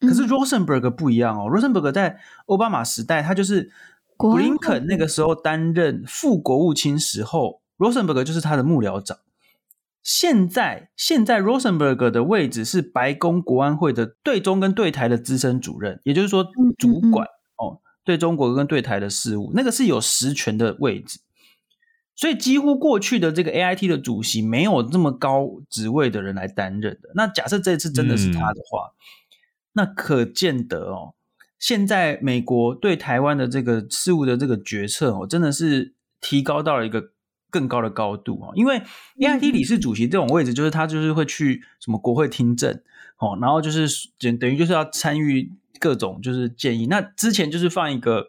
[0.00, 3.72] 可是 Rosenberg 不一样哦，Rosenberg 在奥巴马时代他就是。
[4.18, 9.18] 布林肯那个时候担任副国务卿时候，，Rosenberg 就是他的幕僚长。
[10.02, 16.44] 现在，现在 Rosenberg 的位置是白宫国安会的对中跟对台的资深主任，也就是说
[16.78, 17.26] 主管
[17.56, 21.20] 哦，对中国跟对台的事务，那个是有实权的位置。
[22.16, 27.10] 所以，几乎过去的这个 AIT 的主席没有这么高职位的人来担任的。
[27.14, 28.94] 那假设这次真的是他的话，
[29.74, 31.14] 那可见得哦。
[31.58, 37.10] 现在美国对台湾的这个事务的这个决策哦，真的是提高到了一个
[37.50, 38.52] 更高的高度哦。
[38.54, 38.82] 因为
[39.18, 42.80] AIT 理事主席这种位置，就是他就是会去什么国会听证
[43.18, 46.86] 哦，然后就是等等于就是要参与各种就是建议。
[46.86, 48.28] 那之前就是放一个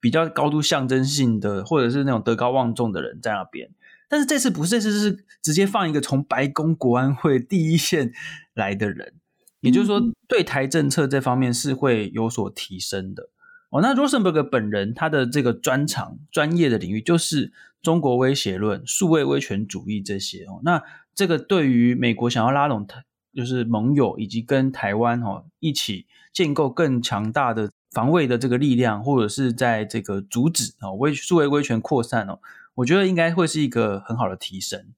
[0.00, 3.70] 比较高度象征性的，或者是那种德高望重的人在那边。
[4.10, 8.12] 但是这次不是，这次是直接放一个从白宫国安会第一线
[8.54, 9.14] 来的人。
[9.60, 13.28] 也就是说，对台政策这方面是会有所提升的
[13.70, 13.80] 哦。
[13.80, 20.60] 那 Rosenberg 本人他的这个专长、专业的领域就是中国威胁论、数位威权主义这些哦。
[20.62, 20.82] 那
[21.14, 23.02] 这个对于美国想要拉拢台，
[23.34, 32.38] 就是盟友以及跟台湾哦一起建构更强大的防卫的这个力量，或者是在这个阻止哦威数位威权扩散哦，
[32.76, 34.92] 我觉得应该会是一个很好的提升。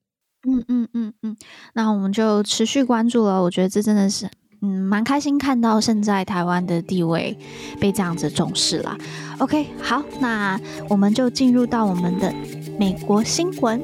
[0.47, 1.37] 嗯嗯嗯嗯，
[1.75, 3.43] 那我们就持续关注了。
[3.43, 4.29] 我觉得这真的是。
[4.63, 7.35] 嗯，蛮开心看到现在台湾的地位
[7.81, 8.95] 被这样子重视啦。
[9.39, 12.31] OK，好，那我们就进入到我们的
[12.79, 13.81] 美国新闻。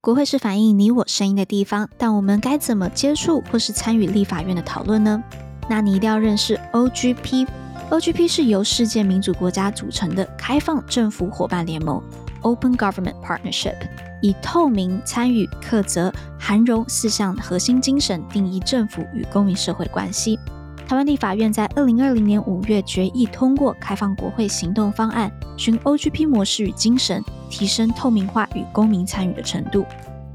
[0.00, 5.20] 国会是反映你我声音的地方，但我们该怎么接触或是参与立法院的讨论呢？
[5.68, 7.48] 那你一定要认识 OGP。
[7.88, 12.02] OGP 是由世界民主国家组成的开放政府伙伴联盟
[12.42, 13.76] （Open Government Partnership），
[14.20, 20.36] 以透明、参与、课责、涵容四项核心精神定义政府与公民社会的关系。
[20.88, 29.86] 台湾立法院在二零二零年五月决议通过开放国会行动方案，循 OGP 模式与精神，提升透明化与公民参与的程度。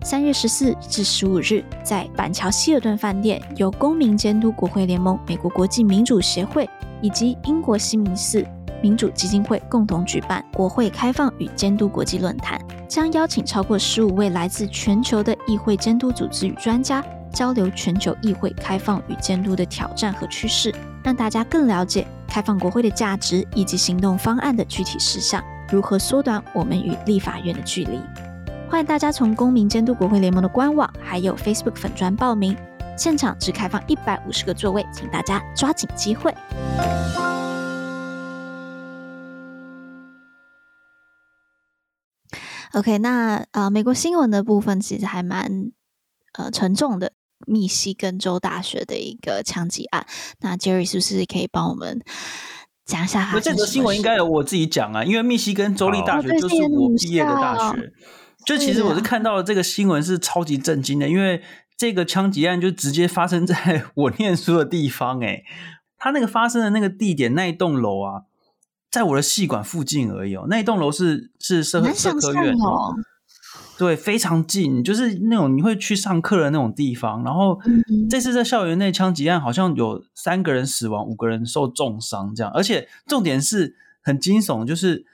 [0.03, 6.67] 三月十四至十五日，在板桥希尔顿饭店，由公民监督国会联盟、美国国际民主协会
[7.01, 8.43] 以及英国西敏寺
[8.81, 20.73] 民主基金会共同举办国会开放与监督国际论坛，将邀请超过十五位来自全球的议会监督组织与专家，交流全球议会开放与监督的挑战和趋势，
[21.03, 27.99] 让大家更了解开放国会的价值以及行动方案的具体事项，如何缩短我们与立法院的距离。
[28.71, 32.55] 欢迎大家从公民监督国会联盟的官网，还有 Facebook 粉专报名。
[32.97, 36.33] 现场只开放一百五十个座位，请大家抓紧机会。
[42.71, 45.73] OK，那呃，美国新闻的部分其实还蛮
[46.37, 47.11] 呃沉重的，
[47.45, 50.07] 密西根州大学的一个枪击案。
[50.39, 52.01] 那 Jerry 是不是可以帮我们
[52.85, 53.37] 讲一下？
[53.41, 57.91] 这则新闻应该由我自己讲啊，因为密西根州立大学就是我毕业的大学。
[58.45, 61.41] 就其实我是看到了这个新闻是超级震惊的，因为
[61.77, 65.43] 这个枪击案就直接发生在 我念书的地方，诶，
[65.97, 68.23] 他那个发生的那个地点那一栋楼啊，
[68.89, 72.93] 在我的系馆附近而已哦，那一栋楼是是社社科院哦，
[73.77, 77.23] 对，非常近，就是那种你会去上课的那种地方。
[77.23, 77.59] 然后
[78.09, 85.05] 这次在校园内枪击案，好像有三个人死亡，五个人受重伤，这样，而且重点是很惊悚，就是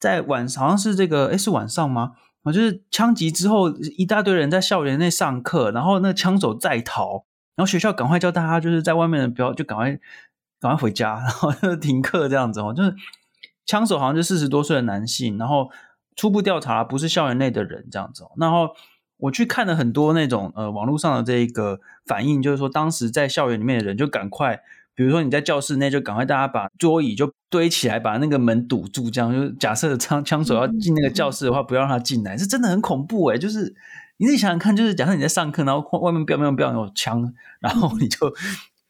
[0.00, 2.12] 在晚上，好像是这个，诶，是晚上吗？
[2.46, 3.68] 我就是枪击之后，
[3.98, 7.24] 一大堆人在校园内上课，然后那枪手在逃，
[7.56, 9.90] 然后学校赶快叫大家就是在外面的不要就赶快
[10.60, 12.72] 赶快回家，然后就停课这样子哦。
[12.72, 12.94] 就是
[13.66, 15.68] 枪手好像就四十多岁的男性，然后
[16.14, 18.30] 初步调查不是校园内的人这样子哦。
[18.36, 18.68] 然后
[19.16, 24.62] 我去看了很多那种呃网络上的这一个反应，就是说当时在校园里面的人就赶快。
[24.96, 33.74] 比如说你在教室内，就赶快大家把桌椅就堆起来，把那个门堵住，这样就假设枪枪手要进那个教室的话，不要让他进来，是真的很恐怖诶，就是
[34.16, 37.30] 你自己想想看，就是假设你在上课，然后外面不要不要有枪，
[37.60, 38.34] 然后你就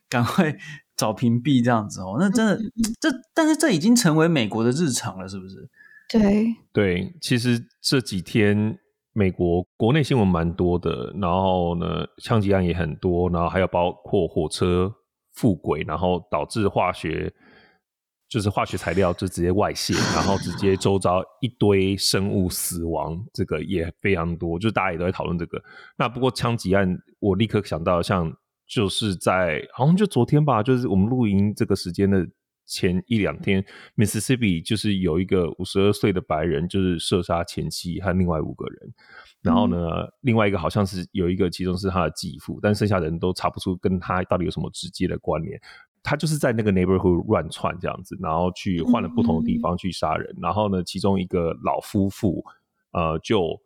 [0.08, 0.56] 赶快
[0.96, 2.56] 找屏蔽这样子哦，那真的
[3.00, 5.68] 这，但是这已经成为美国的日常了，是不是？
[6.08, 8.78] 对对，其实这几天
[9.12, 14.94] 美国国内新闻蛮多的，然后呢，枪击案也很多，然后还有包括火车。
[15.36, 17.32] 复轨，然后导致化学
[18.28, 25.62] 就是化学材料就直接外泄，然后直接周遭一堆生物死亡，这个也非常多，就大家也都在讨论这个。
[25.96, 28.28] 那不过枪击案，我立刻想到，像
[28.66, 32.26] 就是在好像就昨天吧，就是我们录音这个时间的
[32.66, 33.64] 前一两天
[33.96, 38.92] ，Mississippi 就是有一个五十二岁的白人，就是射杀前妻和另外五个人。
[39.40, 45.60] 然后呢，嗯、另外一个好像是有一个，其中是他的继父，但剩下的人都查不出跟他到底有什么直接的关联。
[46.02, 50.28] 他就是在那个 neighborhood 乱窜这样子，然后去换了不同的地方去杀人。
[50.36, 52.44] 嗯、然后呢，其中一个老夫妇，
[52.92, 53.56] 呃，就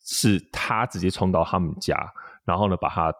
[0.00, 1.96] 是他直接冲到他们家，
[2.44, 3.12] 然后呢，把他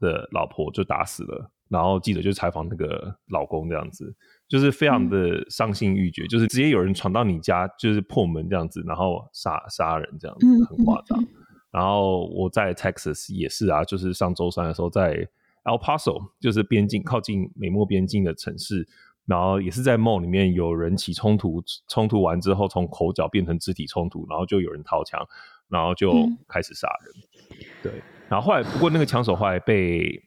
[0.00, 1.50] 的老婆就打死了。
[1.68, 4.14] 然后记者就采访那个老公这样子，
[4.48, 11.22] 就是非常的伤心欲绝，嗯、就是直接有人闯到你家，就是破门这样子，然后杀杀人这样子，很夸张。
[11.70, 15.14] 然后我在 Texas 也是啊，就是上周三的时候在
[15.64, 18.88] El Paso，就是边境靠近美墨边境的城市，
[19.26, 25.20] 然后也是在 mall 里面有人起冲突，冲突完之后从口角变成肢体冲突，然后就有人掏枪，
[25.68, 26.10] 然后就
[26.48, 27.14] 开始杀人。
[27.50, 27.92] 嗯、对，
[28.28, 30.24] 然后后来不过那个枪手后来被。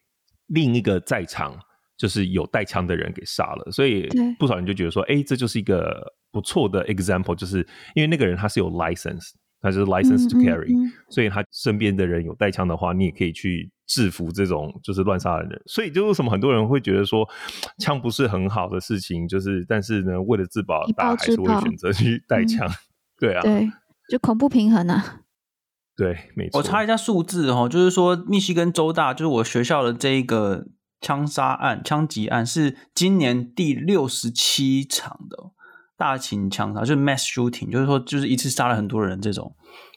[0.54, 1.58] 另一个在场
[2.02, 7.60] 就是有带枪的人给杀了，所以不少人就觉得说，哎，这就是一个不错的 example，就是
[7.94, 9.30] 因为那个人他是有 license，
[9.62, 15.62] 他就是 license to carry，嗯嗯嗯，所以他身边的人有带枪的话，你也可以去制服这种就是乱杀的人。
[15.68, 17.30] 所以就为什么很多人会觉得说，
[17.78, 22.68] 枪不是很好的事情，就是但是呢，为了自保，大家还是会选择去带枪。
[22.68, 22.74] 嗯、
[23.20, 23.70] 对啊，对，
[24.10, 25.20] 就恐怖平衡啊。
[25.96, 26.58] 对，没错。
[26.58, 30.66] 我查一下数字哦，就是说密西根州大，就是我学校的这一个
[31.02, 35.50] 枪杀案、枪击案是今年第六十七场的
[35.98, 39.56] 大型枪杀，就是 mass shooting，就是说就是一次杀了很多人这种，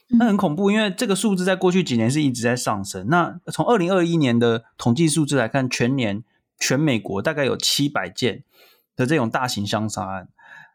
[0.09, 0.71] 那很恐怖。
[0.71, 3.07] 因为这个数字在过去几年是一直在上升。
[3.07, 6.23] 那从二零二一年的统计数字来看，全年
[6.59, 8.43] 全美国大概有七百件
[8.95, 10.27] 的这种大型枪杀案。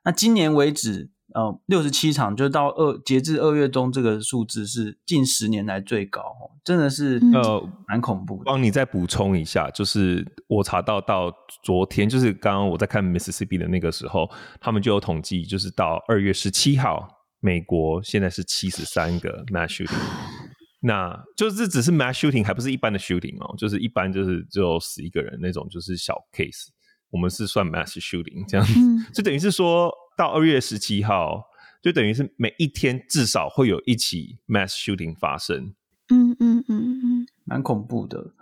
[0.04, 1.10] 那今年为止。
[1.32, 6.22] 呃，六十七场，就到二截至二月中，这个数字是近十年来最高，
[6.64, 8.42] 真的是呃蛮恐怖的。
[8.46, 14.28] 帮你再补充一下，就是我查到到昨天，就是刚刚我在看 Mississippi 的那个时候，
[14.60, 17.08] 他们就有统计，就是到二月十七号，
[17.38, 19.94] 美国现在是七十三个 mass shooting，
[20.82, 26.66] 那就是这只是 mass shooting，还不是一般的 shooting 哦，就是一般就是只有死一个人那种，就是小 case，
[27.10, 29.92] 我们是算 mass shooting 这样子，嗯、就等于是说。
[30.16, 31.44] 到二月十七号，
[31.82, 35.74] 就等于是每一天至少会有一起 mass shooting 发生。
[36.08, 38.32] 嗯嗯嗯嗯，蛮恐怖的。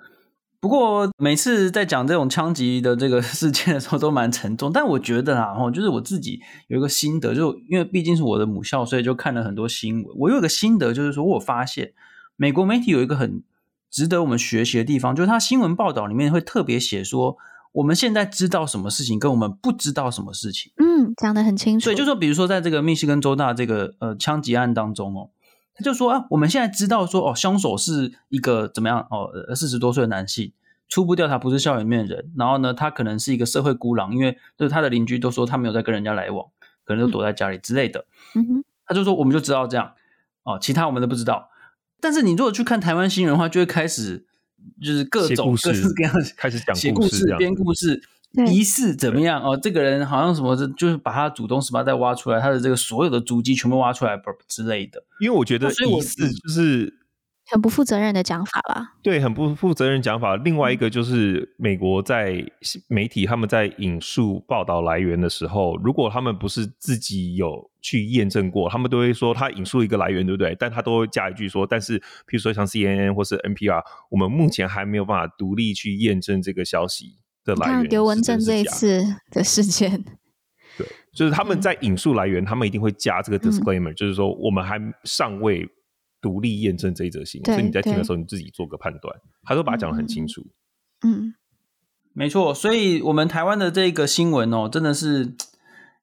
[0.60, 4.72] 不过每次在讲这种枪击的这个事件的时候，都蛮沉重。
[4.72, 10.16] 但我觉得啊，哈，就是我自己有一个心得，就因为毕竟是我的母校，所以就看了很多新闻。
[10.18, 11.92] 我有一个心得，就是说我发现
[12.36, 13.44] 美国媒体有一个很
[13.88, 17.36] 值得我们学习的地方，就是他新闻报道里面会特别写说。
[17.72, 20.84] 我们现在知道什么事情，跟我们不知道什么事情，嗯，
[21.16, 21.84] 讲的很清楚。
[21.84, 25.30] 所以就说，比如说，在这个密西根州大这个呃枪击案当中哦，
[25.74, 30.52] 他就说啊，我们现在知道说哦，凶手是一个怎么样哦，四十多岁的男性，
[30.88, 36.46] 初步调查不是校园里面的人，然后呢，他可能是一个社会孤狼，因为就是他的邻居都说他没有在跟人家来往，
[36.84, 38.06] 可能就躲在家里之类的。
[38.34, 39.92] 嗯哼，他就说我们就知道这样
[40.44, 41.50] 哦，其他我们都不知道。
[42.00, 44.26] 但是你如果去看台湾新闻的话，就会开始。
[44.82, 48.02] 就是各种各式各样开始讲写故事、编故事，
[48.50, 49.56] 疑似怎么样哦？
[49.56, 55.02] 这个人好像什么，就是把他祖宗十八代挖出来，他的这个所有的足迹全部挖出来之类的。
[55.20, 56.94] 因为我觉得疑似就是。
[57.50, 58.96] 很不负责任的讲法吧？
[59.02, 60.36] 对，很不负责任讲法。
[60.36, 62.44] 另外一个就是美国在
[62.88, 70.54] 媒体他们在引述报道来源的时候，如果他们不是自己有去验证过，他们都会说他引述一个来源，对不对？
[70.60, 77.14] 但他都会加一句说，但是譬如说像 CNN 或是 NPR，我们目前还没有办法独立去验证这个消息
[77.48, 77.84] 的来源。
[77.90, 80.04] 刘文正这一次的事件，
[80.78, 85.68] 对，就是他们在引述来源，嗯、他们一定会加这个 disclaimer，、嗯、就是说我们还尚未。
[86.20, 89.16] 独立验证这一则新闻，所以你在听的时候，你自己做个判断。
[89.44, 90.44] 他都把它讲得很清楚。
[91.06, 91.32] 嗯，
[92.12, 92.52] 没错。
[92.52, 95.36] 所以，我们台湾的这个新闻哦，真的是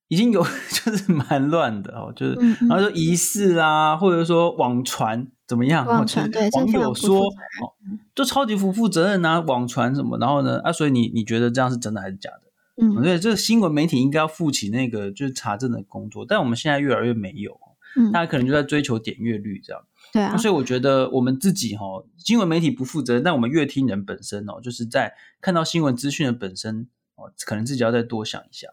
[0.08, 5.86] 已经有 就是蛮乱的哦，就是嗯嗯然后说疑似啊，或者说网传怎么样？
[5.86, 7.74] 网传对，网友说哦，
[8.14, 10.18] 就超级不负责任啊，网传什么？
[10.20, 12.42] 然后呢啊，所以你你觉得这样是真的还是假的？
[12.84, 17.58] 嗯，所以这个新闻媒体应该要负起那个就是查证的工作，但我们现在越来越没有，
[17.96, 19.82] 嗯，大家可能就在追求点阅率这样。
[20.14, 21.86] 对啊，所以我觉得我们自己哈，
[22.18, 28.68] 新闻媒体不负责任，但我们阅听人本身哦，就是在看到新闻资讯的本身哦，可能自己要再多想一下。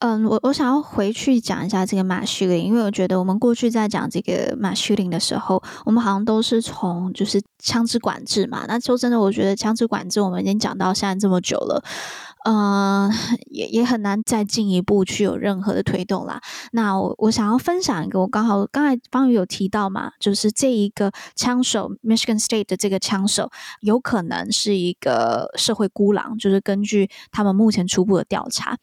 [0.00, 8.64] 嗯，我我想要回去讲一下这个马续林因为我觉得我们过去在讲这个马续林的时候，我们好像都是从就是枪支管制嘛。
[8.68, 11.82] 那说真的，我觉得枪支管制我们已经讲到现在这么久了。
[12.44, 13.12] 嗯、
[13.50, 16.40] 也也很难再进一步去有任何的推动啦。
[16.72, 28.78] 那我我想要分享一个，我刚好刚才方宇有提到嘛，就是这一个枪手，Michigan State 的这个枪手，有可能是一个社会孤狼，就是根据他们目前初步的调查。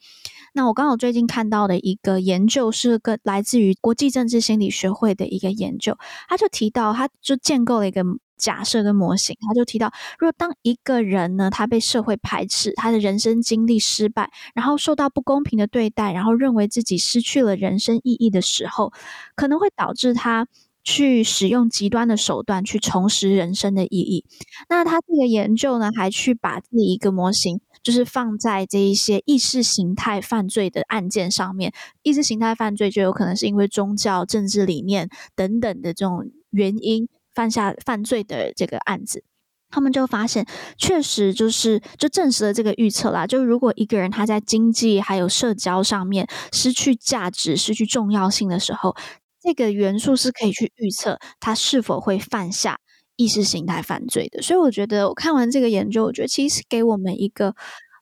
[0.56, 5.98] 那我刚好最近看到的一个研究，是个来自于国际政治心理学会的一个研究，
[6.30, 8.02] 他就提到，他就建构了一个。
[8.38, 18.92] 假设跟模型，他就提到，如果当一个人呢，他被社会排斥，他的人生经历失败，然后受到不公平的对待，然后认为自己失去了人生意义的时候，
[19.36, 20.46] 可能会导致他
[20.84, 24.26] 去使用极端的手段去重拾人生的意义。
[24.68, 31.72] 那他这个研究呢，还去把自己一个模型，就是放在这一些意识形态犯罪的案件上面。
[32.02, 37.08] 意识形态犯罪就有可能是因为宗教、政治理念等等的这种原因。
[37.36, 39.22] 犯下犯罪的这个案子，
[39.68, 40.46] 他们就发现，
[40.78, 43.26] 确实就是就证实了这个预测啦。
[43.26, 48.96] 就如果一个人他在经济还有社交上面失去价值、失去重要性的时候，
[49.42, 52.78] 这个元素是可以去预测他是否会犯下
[53.16, 54.42] 意识形态犯罪的。
[54.42, 57.54] 所以我觉得，我看完这个研究，我觉得其实给我们一个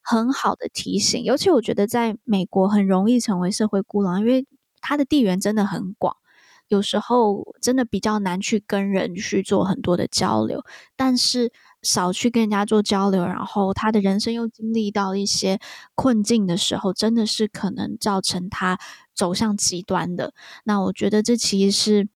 [0.02, 1.24] 很好的提醒。
[1.24, 4.46] 尤其我觉得，在美国很容易成为社会孤狼，因为
[4.80, 6.16] 它的地缘真的很广。
[6.68, 10.64] 有时候真的比较难去跟人去做很多的交流，
[10.96, 11.52] 但是
[11.82, 15.60] 少去跟人家做交流，然后他的人生又经历到一些
[15.94, 18.78] 困境的时候，真的是可能造成他
[19.14, 20.32] 走向极端的。
[20.64, 22.08] 那我觉得这其实是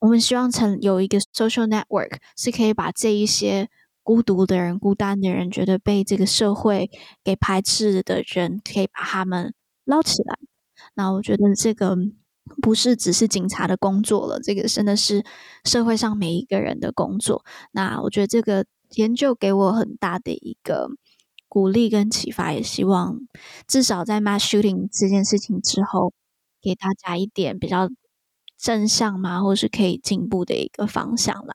[0.00, 3.68] 我们希望成有一个 social network，是可以把这一些
[4.02, 6.90] 孤独的人、孤单的人，觉得被这个社会
[7.22, 10.36] 给排斥的人，可以把他们捞起来。
[10.94, 11.96] 那我觉得这个。
[12.60, 15.24] 不是只是警察的工作了，这个真的是
[15.64, 17.44] 社会上每一个人的工作。
[17.70, 20.88] 那我觉得这个研究给我很大的一个
[21.48, 23.20] 鼓励跟启发，也希望
[23.68, 26.12] 至少在 mass shooting 这件事情之后，
[26.60, 27.88] 给大家一点比较
[28.60, 31.54] 正向嘛，或是可以进步的一个方向啦。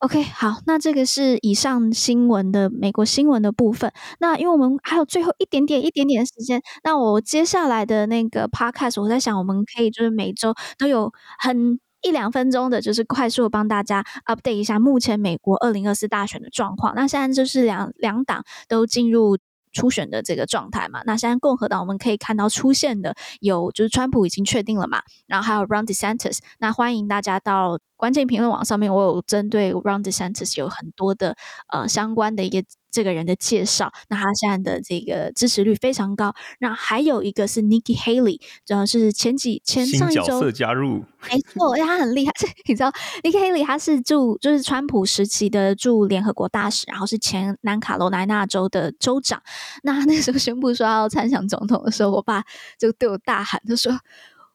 [0.00, 3.92] OK，好，那这个是以上新闻的美国新闻的部分。
[4.18, 16.94] 那因为我们还有最后一点点、一点点的时间，那我接下来的那个 Podcast，我在想，我们可以就是每周都有很一两分钟的，就是快速帮大家 update 一下目前美国二零二四大选的状况。
[16.96, 19.36] 那现在就是两两党都进入。
[19.72, 31.36] 初选的这个状态嘛，那现在共和党我们可以看到出现的有，就是川普已经确定了嘛，然后还有 Ron DeSantis，那欢迎大家到关键评论网上面，我有针对 Ron DeSantis 有很多的
[31.68, 32.64] 呃相关的一个。
[32.92, 36.34] 这个人的介绍，那他现在的这个支持率非常高。
[36.58, 42.32] 那还有一个是 Nikki Haley，主要是前几前上一周加入，没错，因为他很厉害。
[42.66, 42.90] 你知道
[43.22, 49.40] Nikki Haley 他是驻就是川普时期的驻联合国大使，然后是前南卡罗来纳州的州长。
[49.84, 52.42] 那他那时候宣布说要参选总统的时候，我爸
[52.76, 53.92] 就对我大喊，就说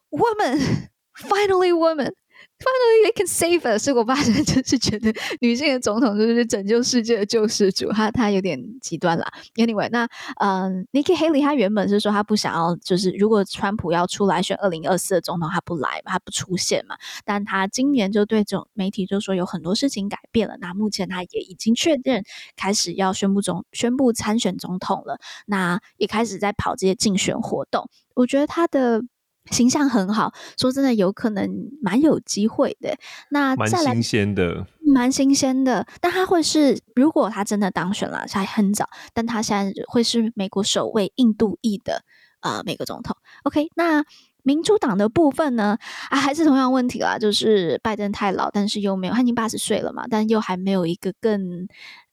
[0.09, 2.11] ：“Woman, finally, woman。”
[2.57, 3.83] Finally, they can save us。
[3.83, 9.27] 所以我爸真的是觉得女性的总统就是拯救世界的救世主，他他有点极端啦。
[9.55, 10.07] Anyway，那
[10.39, 16.95] 嗯，Nikki Haley 他原本是说他不想要，就是如果川普要出来选二零二四的总统，他不来嘛，他不出现嘛。
[17.25, 20.55] 但他今年就对这种媒体就说有很多事情改变了。
[20.61, 22.23] 那目前他也已经确认
[22.55, 25.19] 开始要宣布总宣布参选总统了。
[25.45, 27.89] 那也开始在跑这些竞选活动。
[28.13, 29.03] 我觉得他的。
[29.51, 31.49] 形象很好，说真的，有可能
[31.81, 32.97] 蛮有机会的。
[33.29, 35.85] 那蛮新鲜的，蛮新鲜的。
[36.01, 42.03] 但他会是，如果他真的当选了，还很早，但他现在会是美国首位印度裔的
[42.41, 43.15] 呃美国总统。
[43.43, 44.03] OK，那
[44.43, 45.77] 民主党的部分呢？
[46.09, 51.67] 啊，还是同样问题啦，就是拜登太老，但是又没有，他已经八十岁了嘛，但又还没有一个更。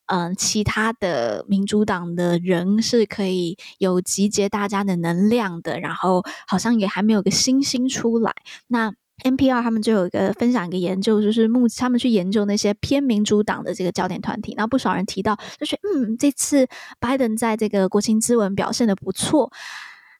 [0.07, 8.33] 嗯，其他的民主党的人是可以有集结大家的能量的，然后好像也还没有个新星出来。
[8.67, 8.93] 那
[9.23, 16.67] NPR 他们就有一个分享一个研究，就是目他们去研究那些偏民主党的这个焦点团体，然后不少人提到，就是嗯，这次
[16.99, 19.49] 拜登在这个国情咨文表现的不错，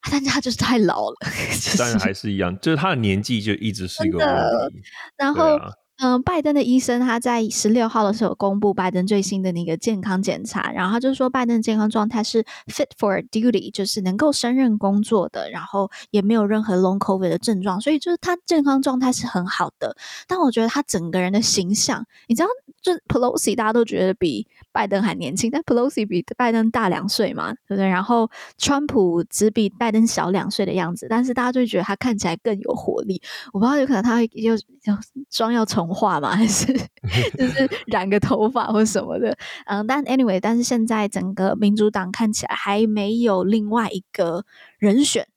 [0.10, 1.16] 但是他就是太老了，
[1.78, 4.28] 当然还是一样，就是他的年纪就一直是一个问
[4.72, 4.82] 题，
[5.18, 5.60] 然后。
[5.98, 19.96] 嗯，拜登的医生他在十六号的时候公布拜登最新的那个健康检查，然后他就说拜登的健康状态是 fit for duty，就是能够胜任工作的，然后也没有任何 long covid 的症状，所以就是他健康状态是很好的。
[20.28, 22.48] 但我觉得他整个人的形象，你知道，
[22.84, 27.88] 就 Pelosi 大家都觉得比拜登还年轻，但 Pelosi 比拜登大两岁嘛，对不对？
[27.88, 33.22] 然后川普只比拜登小两岁的样子，但是大家就觉得他看起来更有活力。
[33.54, 34.94] 我不知道有可能他会就就
[35.30, 35.94] 妆要重。
[35.94, 36.36] 画嘛？
[36.36, 36.66] 还是
[37.38, 39.38] 就是染个头发或什么的？
[39.68, 44.44] 嗯，但 anyway，但是现在整个民主党看起来还没有另外一个
[44.80, 45.28] 人选，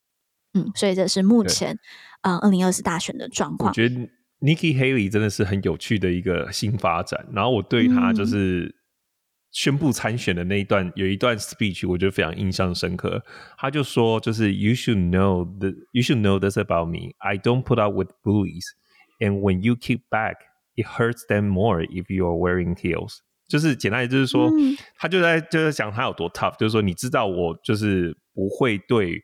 [0.55, 1.78] 嗯，所以这是目前
[2.22, 3.70] 嗯二零二四大选的状况。
[3.70, 4.09] 我觉得
[4.41, 7.26] Nikki Haley 真的是很有趣的一个新发展。
[7.32, 8.74] 然后我对他就是
[9.51, 13.24] 宣布参选的那一段、嗯、有一段 speech，我觉得非常印象深刻。
[13.57, 17.14] 他就说：“就是 You should know the You should know this about me.
[17.18, 18.64] I don't put up with bullies.”
[19.18, 20.34] And when you kick back,
[20.74, 23.20] it hurts them more if you are wearing heels。
[23.49, 29.22] 就是简单也就是说，嗯、他就在就是讲他有多 tough，就是说你知道我就是不会对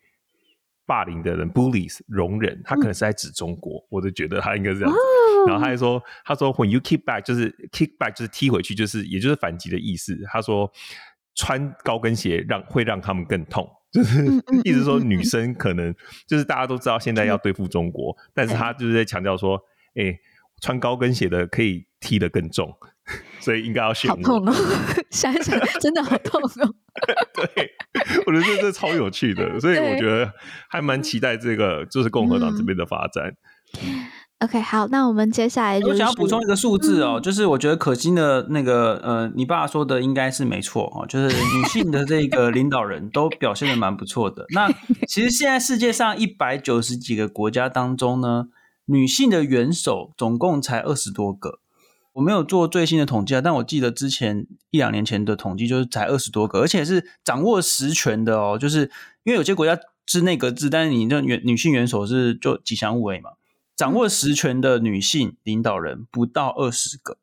[0.92, 2.60] 霸凌的人 bullies 容忍。
[2.64, 4.98] 他可能是在指中国，嗯、我就觉得他应该是这样子。
[4.98, 10.14] 哦、然后他还说，他说 when you kick back 就是 kick back 就是踢回去，就是也就是反击的意思。
[10.30, 10.70] 他说
[11.34, 13.66] 穿高跟鞋让会让他们更痛。
[13.90, 14.22] 就是
[14.64, 15.94] 意思说女生可能
[16.26, 19.58] 就是大家都知道现在要对付中国，嗯、但是他就是在强调说。
[19.94, 20.18] 哎、欸，
[20.62, 22.74] 穿高跟鞋的可以踢得更重，
[23.40, 24.10] 所以应该要选。
[24.10, 24.54] 好痛哦！
[25.10, 26.74] 想一 想，真的好痛哦。
[27.34, 27.71] 对，
[28.26, 30.32] 我觉得这这超有趣的，所以我觉得
[30.68, 33.34] 还蛮期待这个，就是共和党这边的发展。
[33.82, 34.06] 嗯、
[34.40, 44.44] OK，好，那我们接下来就是、我想要补充一个数字哦，嗯、就是我觉得可心的那个呃，你爸说的应该是没错哦，就是女性的这个领导人都表现的蛮不错的。
[44.54, 44.70] 那
[45.06, 48.46] 其实现在世界上一百九十几个国家当中呢。
[48.86, 51.60] 女性的元首总共才二十多个，
[52.12, 58.58] 我没有做最新的统计啊，但我记得之前一两年前的统计就是才二十多个，而且是掌握实权的哦。
[58.58, 58.90] 就是
[59.24, 63.30] 因为有些国家是内阁制，但是你的女女性元首是就吉祥物而已嘛，
[63.74, 67.16] 掌握实权的女性领导人不到二十个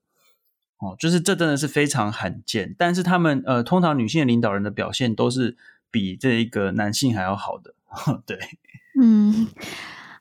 [0.80, 2.76] 哦，就是这真的是非常罕见。
[2.78, 5.56] 但是他们呃，通常女性的领导人的表现都是
[5.92, 7.76] 比这一个男性还要好的，
[8.26, 8.40] 对，
[9.00, 9.48] 嗯。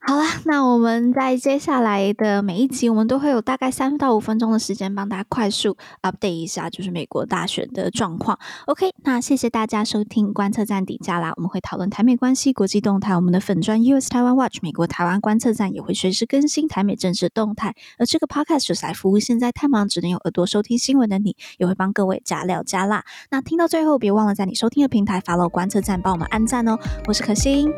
[0.08, 8.38] 好啦，那我们在接下来的每一集，我们都会有大概三到五分钟的时间帮大家快速 update 一下，就是美国大选的状况。
[8.64, 13.14] OK，那谢谢大家收听观测站底加啦，我们会讨论台美关系、国际动态。
[13.14, 17.74] 我们的粉专 US 台湾 Watch 美国台湾观测站也会随时更新台美政治动态。
[17.98, 23.04] 而这个 podcast 就是来服务现在太忙只能用耳朵收听新闻的你，也会帮各位加料加辣。
[23.30, 26.78] 那听到最后，别忘了在你收听的平台 follow 观测站，帮我们按赞哦。
[27.06, 27.70] 我是可心，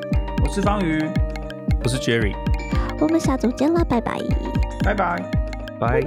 [0.44, 1.10] 我是方瑜。
[1.82, 2.34] 我是 Jerry，
[2.98, 4.18] 我们下周见啦，拜拜，
[4.84, 4.94] 拜。
[4.94, 5.22] 拜，
[5.78, 6.00] 拜。